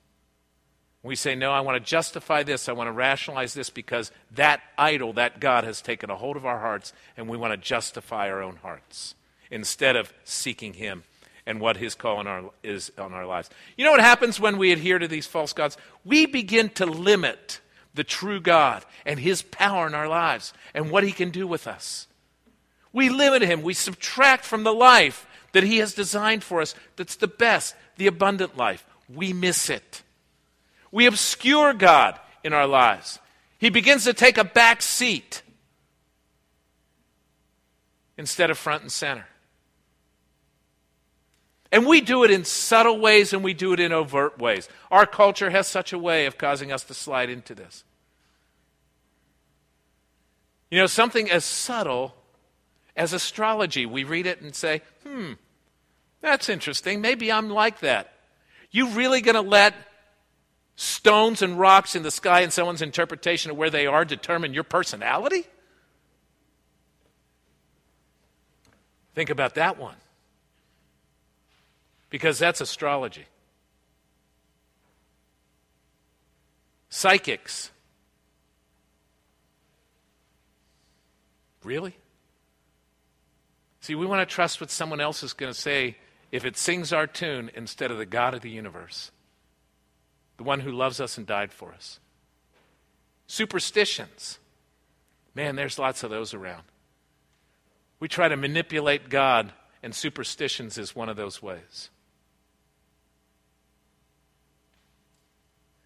We 1.03 1.15
say, 1.15 1.35
No, 1.35 1.51
I 1.51 1.59
want 1.59 1.75
to 1.75 1.89
justify 1.89 2.41
this. 2.41 2.67
I 2.67 2.73
want 2.73 2.87
to 2.87 2.91
rationalize 2.91 3.53
this 3.53 3.69
because 3.69 4.11
that 4.31 4.61
idol, 4.77 5.13
that 5.13 5.39
God, 5.39 5.63
has 5.63 5.81
taken 5.81 6.09
a 6.09 6.15
hold 6.15 6.35
of 6.35 6.45
our 6.45 6.59
hearts, 6.59 6.93
and 7.15 7.29
we 7.29 7.37
want 7.37 7.53
to 7.53 7.57
justify 7.57 8.29
our 8.29 8.41
own 8.41 8.55
hearts 8.57 9.13
instead 9.51 9.95
of 9.95 10.11
seeking 10.23 10.73
Him 10.73 11.03
and 11.45 11.61
what 11.61 11.77
His 11.77 11.93
call 11.93 12.17
on 12.17 12.25
our, 12.25 12.49
is 12.63 12.91
on 12.97 13.13
our 13.13 13.27
lives. 13.27 13.51
You 13.77 13.85
know 13.85 13.91
what 13.91 13.99
happens 13.99 14.39
when 14.39 14.57
we 14.57 14.71
adhere 14.71 14.97
to 14.97 15.07
these 15.07 15.27
false 15.27 15.53
gods? 15.53 15.77
We 16.03 16.25
begin 16.25 16.69
to 16.69 16.87
limit 16.87 17.61
the 17.93 18.03
true 18.03 18.41
God 18.41 18.83
and 19.05 19.19
His 19.19 19.43
power 19.43 19.85
in 19.85 19.93
our 19.93 20.07
lives 20.07 20.53
and 20.73 20.89
what 20.89 21.03
He 21.03 21.11
can 21.11 21.29
do 21.29 21.45
with 21.45 21.67
us. 21.67 22.07
We 22.91 23.09
limit 23.09 23.43
Him, 23.43 23.61
we 23.61 23.75
subtract 23.75 24.43
from 24.43 24.63
the 24.63 24.73
life 24.73 25.27
that 25.55 25.63
He 25.63 25.77
has 25.77 25.93
designed 25.93 26.43
for 26.43 26.59
us 26.59 26.75
that's 26.97 27.15
the 27.15 27.29
best, 27.29 27.75
the 27.95 28.07
abundant 28.07 28.57
life. 28.57 28.85
We 29.07 29.31
miss 29.31 29.69
it. 29.69 30.03
We 30.91 31.05
obscure 31.05 31.73
God 31.73 32.19
in 32.43 32.51
our 32.51 32.67
lives. 32.67 33.19
He 33.57 33.69
begins 33.69 34.03
to 34.03 34.13
take 34.13 34.37
a 34.37 34.43
back 34.43 34.81
seat 34.81 35.43
instead 38.17 38.49
of 38.49 38.57
front 38.57 38.81
and 38.81 38.91
center. 38.91 39.27
And 41.71 41.85
we 41.85 42.01
do 42.01 42.25
it 42.25 42.31
in 42.31 42.43
subtle 42.43 42.99
ways 42.99 43.31
and 43.31 43.41
we 43.41 43.53
do 43.53 43.71
it 43.71 43.79
in 43.79 43.93
overt 43.93 44.37
ways. 44.37 44.67
Our 44.91 45.05
culture 45.05 45.51
has 45.51 45.67
such 45.67 45.93
a 45.93 45.97
way 45.97 46.25
of 46.25 46.37
causing 46.37 46.73
us 46.73 46.83
to 46.83 46.93
slide 46.93 47.29
into 47.29 47.55
this. 47.55 47.85
You 50.69 50.79
know, 50.79 50.87
something 50.87 51.31
as 51.31 51.45
subtle 51.45 52.13
as 52.95 53.13
astrology, 53.13 53.85
we 53.85 54.03
read 54.03 54.25
it 54.25 54.41
and 54.41 54.55
say, 54.55 54.81
hmm, 55.03 55.33
that's 56.21 56.49
interesting. 56.49 57.01
Maybe 57.01 57.31
I'm 57.31 57.49
like 57.49 57.79
that. 57.79 58.13
You 58.71 58.89
really 58.89 59.21
going 59.21 59.35
to 59.35 59.41
let 59.41 59.73
stones 60.75 61.41
and 61.41 61.59
rocks 61.59 61.95
in 61.95 62.03
the 62.03 62.11
sky 62.11 62.41
and 62.41 62.51
someone's 62.51 62.81
interpretation 62.81 63.51
of 63.51 63.57
where 63.57 63.69
they 63.69 63.85
are 63.87 64.05
determine 64.05 64.53
your 64.53 64.63
personality? 64.63 65.45
Think 69.13 69.29
about 69.29 69.55
that 69.55 69.77
one. 69.77 69.95
Because 72.09 72.37
that's 72.37 72.61
astrology. 72.61 73.25
Psychics. 76.89 77.71
Really? 81.63 81.95
See, 83.85 83.93
we 83.93 84.07
want 84.07 84.27
to 84.27 84.33
trust 84.33 84.59
what 84.59 84.71
someone 84.71 84.99
else 84.99 85.21
is 85.21 85.33
going 85.33 85.53
to 85.53 85.59
say 85.59 85.95
if 86.31 86.43
it 86.43 86.57
sings 86.57 86.91
our 86.91 87.05
tune 87.05 87.51
instead 87.53 87.91
of 87.91 87.99
the 87.99 88.05
God 88.07 88.33
of 88.33 88.41
the 88.41 88.49
universe 88.49 89.11
the 90.37 90.43
one 90.43 90.61
who 90.61 90.71
loves 90.71 90.99
us 90.99 91.19
and 91.19 91.27
died 91.27 91.53
for 91.53 91.71
us. 91.71 91.99
Superstitions. 93.27 94.39
Man, 95.35 95.55
there's 95.55 95.77
lots 95.77 96.01
of 96.01 96.09
those 96.09 96.33
around. 96.33 96.63
We 97.99 98.07
try 98.07 98.27
to 98.27 98.35
manipulate 98.35 99.07
God, 99.07 99.53
and 99.83 99.93
superstitions 99.93 100.79
is 100.79 100.95
one 100.95 101.07
of 101.07 101.15
those 101.15 101.43
ways. 101.43 101.91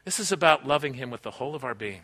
This 0.06 0.22
is 0.22 0.32
about 0.32 0.66
loving 0.66 0.94
Him 0.94 1.12
with 1.12 1.24
the 1.24 1.32
whole 1.32 1.54
of 1.54 1.66
our 1.66 1.76
being. 1.76 2.04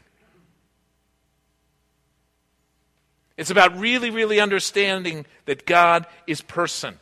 It's 3.37 3.49
about 3.49 3.77
really, 3.77 4.09
really 4.09 4.39
understanding 4.39 5.25
that 5.45 5.65
God 5.65 6.05
is 6.25 6.41
person. 6.41 6.99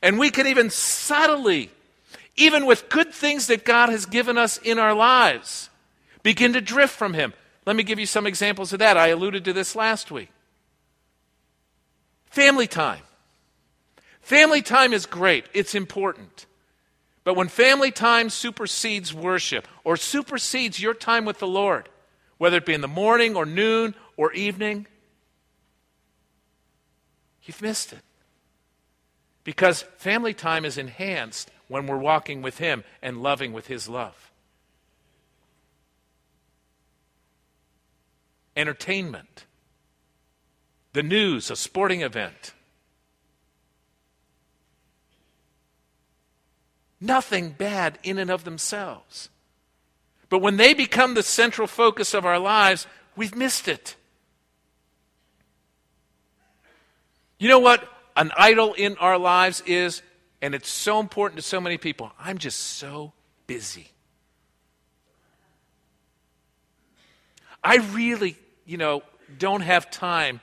And 0.00 0.18
we 0.18 0.30
can 0.30 0.46
even 0.46 0.70
subtly 0.70 1.70
even 2.38 2.66
with 2.66 2.88
good 2.88 3.12
things 3.12 3.48
that 3.48 3.64
God 3.64 3.90
has 3.90 4.06
given 4.06 4.38
us 4.38 4.58
in 4.58 4.78
our 4.78 4.94
lives, 4.94 5.68
begin 6.22 6.52
to 6.54 6.60
drift 6.60 6.94
from 6.94 7.12
Him. 7.12 7.34
Let 7.66 7.76
me 7.76 7.82
give 7.82 7.98
you 7.98 8.06
some 8.06 8.26
examples 8.26 8.72
of 8.72 8.78
that. 8.78 8.96
I 8.96 9.08
alluded 9.08 9.44
to 9.44 9.52
this 9.52 9.76
last 9.76 10.10
week. 10.10 10.30
Family 12.26 12.66
time. 12.66 13.02
Family 14.22 14.62
time 14.62 14.92
is 14.92 15.04
great, 15.04 15.46
it's 15.52 15.74
important. 15.74 16.46
But 17.24 17.34
when 17.34 17.48
family 17.48 17.90
time 17.90 18.30
supersedes 18.30 19.12
worship 19.12 19.66
or 19.84 19.96
supersedes 19.96 20.80
your 20.80 20.94
time 20.94 21.24
with 21.24 21.40
the 21.40 21.46
Lord, 21.46 21.88
whether 22.38 22.58
it 22.58 22.66
be 22.66 22.72
in 22.72 22.80
the 22.80 22.88
morning 22.88 23.36
or 23.36 23.44
noon 23.44 23.94
or 24.16 24.32
evening, 24.32 24.86
you've 27.48 27.62
missed 27.62 27.92
it. 27.92 28.02
Because 29.42 29.82
family 29.96 30.34
time 30.34 30.64
is 30.64 30.78
enhanced 30.78 31.50
when 31.66 31.86
we're 31.86 31.96
walking 31.96 32.42
with 32.42 32.58
Him 32.58 32.84
and 33.02 33.22
loving 33.22 33.52
with 33.52 33.66
His 33.66 33.88
love. 33.88 34.30
Entertainment, 38.54 39.46
the 40.92 41.02
news, 41.02 41.50
a 41.50 41.56
sporting 41.56 42.02
event. 42.02 42.52
Nothing 47.00 47.50
bad 47.50 47.98
in 48.02 48.18
and 48.18 48.30
of 48.30 48.44
themselves. 48.44 49.30
But 50.28 50.40
when 50.40 50.56
they 50.56 50.74
become 50.74 51.14
the 51.14 51.22
central 51.22 51.68
focus 51.68 52.12
of 52.12 52.26
our 52.26 52.38
lives, 52.38 52.86
we've 53.16 53.36
missed 53.36 53.68
it. 53.68 53.94
You 57.38 57.48
know 57.48 57.60
what 57.60 57.88
an 58.16 58.32
idol 58.36 58.74
in 58.74 58.96
our 58.98 59.16
lives 59.16 59.62
is? 59.66 60.02
And 60.42 60.54
it's 60.54 60.68
so 60.68 61.00
important 61.00 61.40
to 61.40 61.46
so 61.46 61.60
many 61.60 61.78
people. 61.78 62.12
I'm 62.18 62.38
just 62.38 62.58
so 62.58 63.12
busy. 63.46 63.88
I 67.62 67.76
really, 67.92 68.36
you 68.66 68.76
know, 68.76 69.02
don't 69.38 69.62
have 69.62 69.90
time 69.90 70.40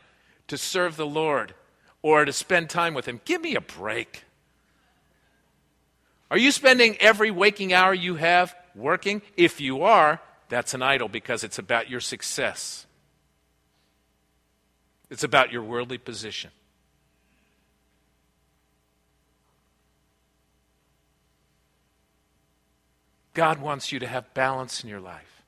to 0.48 0.58
serve 0.58 0.96
the 0.96 1.06
Lord 1.06 1.54
or 2.02 2.26
to 2.26 2.34
spend 2.34 2.70
time 2.70 2.94
with 2.94 3.08
Him. 3.08 3.22
Give 3.26 3.42
me 3.42 3.56
a 3.56 3.62
break. 3.62 4.24
Are 6.30 6.38
you 6.38 6.52
spending 6.52 6.98
every 7.00 7.32
waking 7.32 7.74
hour 7.74 7.94
you 7.94 8.16
have 8.16 8.56
working? 8.74 9.22
If 9.38 9.62
you 9.62 9.84
are, 9.84 10.20
that's 10.50 10.74
an 10.74 10.82
idol 10.82 11.08
because 11.08 11.44
it's 11.44 11.58
about 11.58 11.90
your 11.90 12.00
success, 12.00 12.86
it's 15.10 15.24
about 15.24 15.52
your 15.52 15.64
worldly 15.64 15.98
position. 15.98 16.52
God 23.36 23.60
wants 23.60 23.92
you 23.92 24.00
to 24.00 24.08
have 24.08 24.34
balance 24.34 24.84
in 24.84 24.90
your 24.90 25.00
life. 25.00 25.44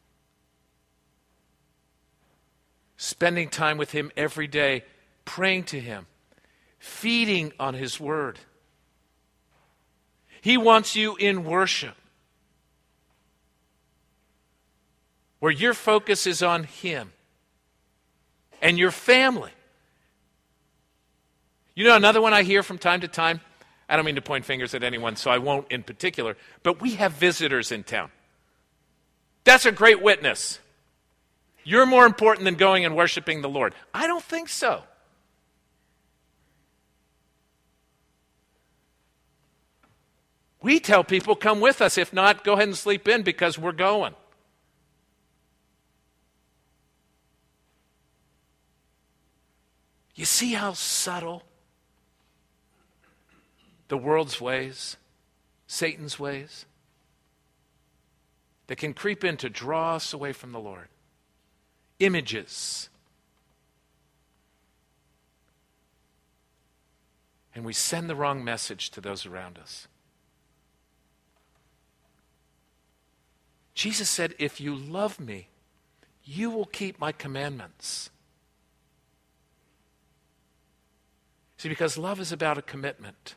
Spending 2.98 3.50
time 3.50 3.78
with 3.78 3.92
Him 3.92 4.12
every 4.16 4.48
day, 4.48 4.84
praying 5.26 5.64
to 5.66 5.80
Him, 5.80 6.06
feeding 6.78 7.54
on 7.60 7.74
His 7.74 8.00
Word. 8.00 8.40
He 10.42 10.58
wants 10.58 10.96
you 10.96 11.16
in 11.16 11.44
worship, 11.44 11.96
where 15.40 15.52
your 15.52 15.74
focus 15.74 16.28
is 16.28 16.44
on 16.44 16.66
Him 16.66 17.14
and 18.62 18.78
your 18.78 18.92
family. 18.92 19.52
You 21.76 21.86
know, 21.86 21.96
another 21.96 22.22
one 22.22 22.34
I 22.34 22.44
hear 22.44 22.64
from 22.64 22.78
time 22.78 23.02
to 23.02 23.08
time 23.08 23.40
I 23.90 23.96
don't 23.96 24.06
mean 24.06 24.16
to 24.16 24.22
point 24.22 24.46
fingers 24.46 24.74
at 24.74 24.84
anyone, 24.84 25.16
so 25.16 25.32
I 25.32 25.38
won't 25.38 25.72
in 25.72 25.84
particular, 25.84 26.36
but 26.64 26.82
we 26.82 26.96
have 26.96 27.14
visitors 27.14 27.72
in 27.72 27.84
town. 27.84 28.12
That's 29.44 29.66
a 29.66 29.72
great 29.72 30.02
witness. 30.02 30.60
You're 31.64 31.86
more 31.86 32.06
important 32.06 32.46
than 32.46 32.56
going 32.56 32.86
and 32.86 32.96
worshiping 32.96 33.42
the 33.42 33.50
Lord. 33.50 33.74
I 33.94 34.08
don't 34.08 34.24
think 34.24 34.50
so. 34.50 34.84
We 40.62 40.80
tell 40.80 41.04
people, 41.04 41.36
come 41.36 41.62
with 41.62 41.82
us. 41.82 41.98
If 41.98 42.12
not, 42.12 42.44
go 42.44 42.54
ahead 42.54 42.68
and 42.68 42.78
sleep 42.78 43.08
in 43.08 43.24
because 43.24 43.58
we're 43.58 43.72
going. 43.72 44.16
You 50.16 50.26
see 50.26 50.54
how 50.54 50.74
subtle 50.74 51.44
the 53.88 53.98
world's 53.98 54.42
ways, 54.42 54.98
Satan's 55.68 56.20
ways, 56.20 56.66
that 58.68 58.78
can 58.78 58.94
creep 58.94 59.24
in 59.24 59.38
to 59.38 59.50
draw 59.50 59.96
us 59.96 60.14
away 60.14 60.34
from 60.34 60.52
the 60.52 60.60
Lord. 60.60 60.90
Images. 62.00 62.90
And 67.56 67.66
we 67.66 67.74
send 67.74 68.10
the 68.10 68.16
wrong 68.16 68.44
message 68.44 68.92
to 68.92 69.02
those 69.02 69.26
around 69.26 69.58
us. 69.58 69.88
Jesus 73.74 74.10
said, 74.10 74.36
If 74.38 74.60
you 74.60 74.76
love 74.76 75.20
me, 75.20 75.48
you 76.24 76.50
will 76.50 76.66
keep 76.66 77.00
my 77.00 77.12
commandments. 77.12 78.10
See, 81.58 81.70
because 81.70 81.98
love 81.98 82.20
is 82.20 82.32
about 82.32 82.58
a 82.58 82.62
commitment. 82.62 83.36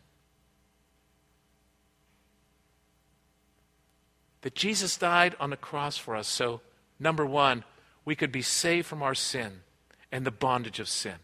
That 4.43 4.55
Jesus 4.55 4.97
died 4.97 5.37
on 5.39 5.51
the 5.51 5.57
cross 5.57 5.97
for 5.97 6.17
us 6.17 6.27
so, 6.27 6.61
number 6.99 7.27
one, 7.27 7.65
we 8.05 8.17
could 8.17 8.33
be 8.33 8.43
saved 8.43 8.87
from 8.87 9.03
our 9.03 9.15
sin 9.15 9.61
and 10.11 10.25
the 10.25 10.31
bondage 10.31 10.81
of 10.81 10.89
sin, 10.89 11.17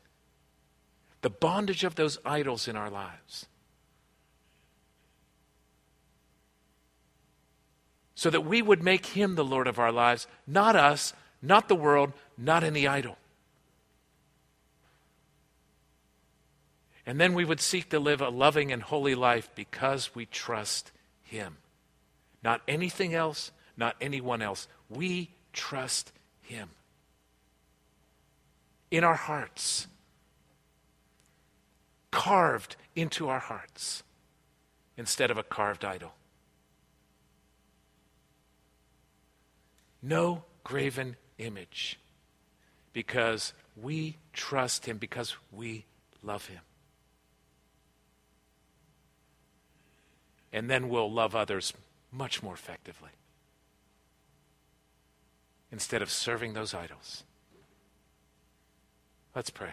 the 1.22 1.30
bondage 1.30 1.84
of 1.84 1.94
those 1.94 2.18
idols 2.24 2.68
in 2.68 2.76
our 2.76 2.90
lives. 2.90 3.46
So 8.14 8.30
that 8.30 8.46
we 8.46 8.62
would 8.62 8.82
make 8.82 9.06
him 9.06 9.34
the 9.34 9.44
Lord 9.44 9.66
of 9.66 9.78
our 9.78 9.92
lives, 9.92 10.26
not 10.46 10.74
us, 10.76 11.12
not 11.42 11.68
the 11.68 11.74
world, 11.74 12.12
not 12.38 12.64
any 12.64 12.86
idol. 12.86 13.18
And 17.04 17.20
then 17.20 17.34
we 17.34 17.44
would 17.44 17.60
seek 17.60 17.90
to 17.90 18.00
live 18.00 18.20
a 18.20 18.30
loving 18.30 18.72
and 18.72 18.82
holy 18.82 19.14
life 19.14 19.48
because 19.54 20.14
we 20.14 20.26
trust 20.26 20.90
him. 21.22 21.58
Not 22.46 22.62
anything 22.68 23.12
else, 23.12 23.50
not 23.76 23.96
anyone 24.00 24.40
else. 24.40 24.68
We 24.88 25.30
trust 25.52 26.12
him 26.42 26.68
in 28.88 29.02
our 29.02 29.16
hearts, 29.16 29.88
carved 32.12 32.76
into 32.94 33.28
our 33.28 33.40
hearts 33.40 34.04
instead 34.96 35.32
of 35.32 35.38
a 35.38 35.42
carved 35.42 35.84
idol. 35.84 36.12
No 40.00 40.44
graven 40.62 41.16
image 41.38 41.98
because 42.92 43.54
we 43.76 44.18
trust 44.32 44.86
him, 44.86 44.98
because 44.98 45.34
we 45.50 45.84
love 46.22 46.46
him. 46.46 46.60
And 50.52 50.70
then 50.70 50.88
we'll 50.88 51.10
love 51.10 51.34
others 51.34 51.72
much 52.16 52.42
more 52.42 52.54
effectively 52.54 53.10
instead 55.70 56.00
of 56.00 56.10
serving 56.10 56.54
those 56.54 56.72
idols. 56.72 57.24
Let's 59.34 59.50
pray. 59.50 59.72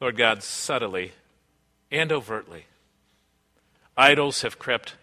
Lord 0.00 0.16
God, 0.16 0.42
subtly 0.42 1.12
and 1.90 2.10
overtly, 2.10 2.64
idols 3.98 4.40
have 4.40 4.58
crept 4.58 4.94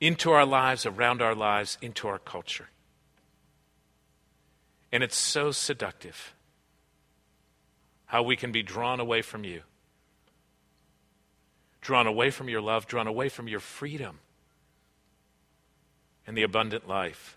into 0.00 0.30
our 0.30 0.46
lives, 0.46 0.86
around 0.86 1.20
our 1.20 1.34
lives, 1.34 1.76
into 1.82 2.08
our 2.08 2.18
culture. 2.18 2.70
And 4.94 5.02
it's 5.02 5.16
so 5.16 5.50
seductive 5.50 6.32
how 8.06 8.22
we 8.22 8.36
can 8.36 8.52
be 8.52 8.62
drawn 8.62 9.00
away 9.00 9.22
from 9.22 9.44
you 9.44 9.62
drawn 11.84 12.06
away 12.06 12.30
from 12.30 12.48
your 12.48 12.62
love, 12.62 12.86
drawn 12.86 13.06
away 13.06 13.28
from 13.28 13.46
your 13.46 13.60
freedom 13.60 14.18
and 16.26 16.36
the 16.36 16.42
abundant 16.42 16.88
life 16.88 17.36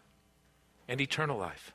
and 0.88 1.02
eternal 1.02 1.38
life. 1.38 1.74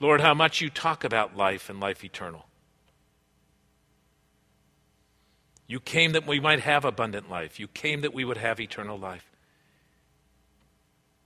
Lord, 0.00 0.20
how 0.20 0.34
much 0.34 0.60
you 0.60 0.68
talk 0.68 1.02
about 1.02 1.36
life 1.36 1.70
and 1.70 1.80
life 1.80 2.04
eternal. 2.04 2.44
You 5.66 5.80
came 5.80 6.12
that 6.12 6.26
we 6.26 6.40
might 6.40 6.60
have 6.60 6.84
abundant 6.84 7.30
life. 7.30 7.58
You 7.58 7.68
came 7.68 8.02
that 8.02 8.12
we 8.12 8.24
would 8.24 8.36
have 8.36 8.60
eternal 8.60 8.98
life. 8.98 9.30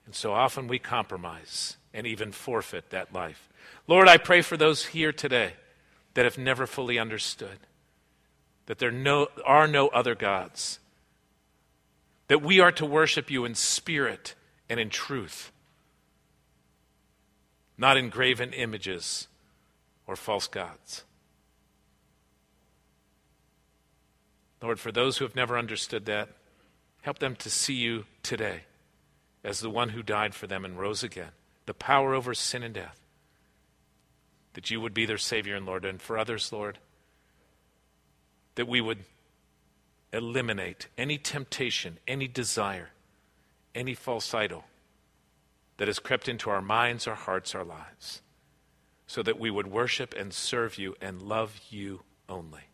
And 0.07 0.15
so 0.15 0.33
often 0.33 0.69
we 0.69 0.79
compromise 0.79 1.78
and 1.93 2.07
even 2.07 2.33
forfeit 2.33 2.91
that 2.91 3.13
life. 3.13 3.49
Lord, 3.87 4.09
I 4.09 4.17
pray 4.17 4.43
for 4.43 4.57
those 4.57 4.87
here 4.87 5.13
today 5.13 5.55
that 6.15 6.25
have 6.25 6.39
never 6.39 6.67
fully 6.67 6.99
understood 6.99 7.59
that 8.67 8.79
there 8.79 8.91
no, 8.91 9.29
are 9.47 9.67
no 9.67 9.89
other 9.89 10.15
gods, 10.15 10.79
that 12.27 12.43
we 12.43 12.61
are 12.61 12.73
to 12.73 12.85
worship 12.85 13.31
you 13.31 13.47
in 13.47 13.55
spirit 13.55 14.35
and 14.69 14.79
in 14.79 14.91
truth, 14.91 15.51
not 17.79 17.97
in 17.97 18.11
graven 18.11 18.53
images 18.53 19.27
or 20.07 20.17
false 20.17 20.47
gods. 20.47 21.05
Lord, 24.61 24.79
for 24.79 24.93
those 24.93 25.17
who 25.19 25.25
have 25.25 25.37
never 25.37 25.57
understood 25.57 26.05
that, 26.07 26.29
help 27.03 27.21
them 27.21 27.37
to 27.37 27.49
see 27.49 27.75
you 27.75 28.05
today 28.23 28.63
as 29.45 29.61
the 29.61 29.71
one 29.71 29.91
who 29.91 30.03
died 30.03 30.35
for 30.35 30.47
them 30.47 30.65
and 30.65 30.79
rose 30.79 31.03
again, 31.03 31.31
the 31.69 31.75
power 31.75 32.15
over 32.15 32.33
sin 32.33 32.63
and 32.63 32.73
death, 32.73 32.99
that 34.55 34.71
you 34.71 34.81
would 34.81 34.95
be 34.95 35.05
their 35.05 35.19
Savior 35.19 35.55
and 35.55 35.67
Lord. 35.67 35.85
And 35.85 36.01
for 36.01 36.17
others, 36.17 36.51
Lord, 36.51 36.79
that 38.55 38.67
we 38.67 38.81
would 38.81 39.05
eliminate 40.11 40.89
any 40.97 41.19
temptation, 41.19 41.99
any 42.09 42.27
desire, 42.27 42.89
any 43.75 43.93
false 43.93 44.33
idol 44.33 44.65
that 45.77 45.89
has 45.89 45.99
crept 45.99 46.27
into 46.27 46.49
our 46.49 46.63
minds, 46.63 47.07
our 47.07 47.15
hearts, 47.15 47.55
our 47.55 47.65
lives, 47.65 48.23
so 49.07 49.23
that 49.23 49.39
we 49.39 49.51
would 49.51 49.67
worship 49.67 50.15
and 50.19 50.33
serve 50.33 50.79
you 50.79 50.97
and 51.03 51.21
love 51.21 51.61
you 51.69 52.01
only, 52.31 52.71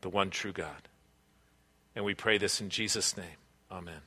the 0.00 0.08
one 0.08 0.30
true 0.30 0.52
God. 0.52 0.88
And 1.94 2.04
we 2.04 2.14
pray 2.14 2.38
this 2.38 2.60
in 2.60 2.70
Jesus' 2.70 3.16
name. 3.16 3.38
Amen. 3.70 4.00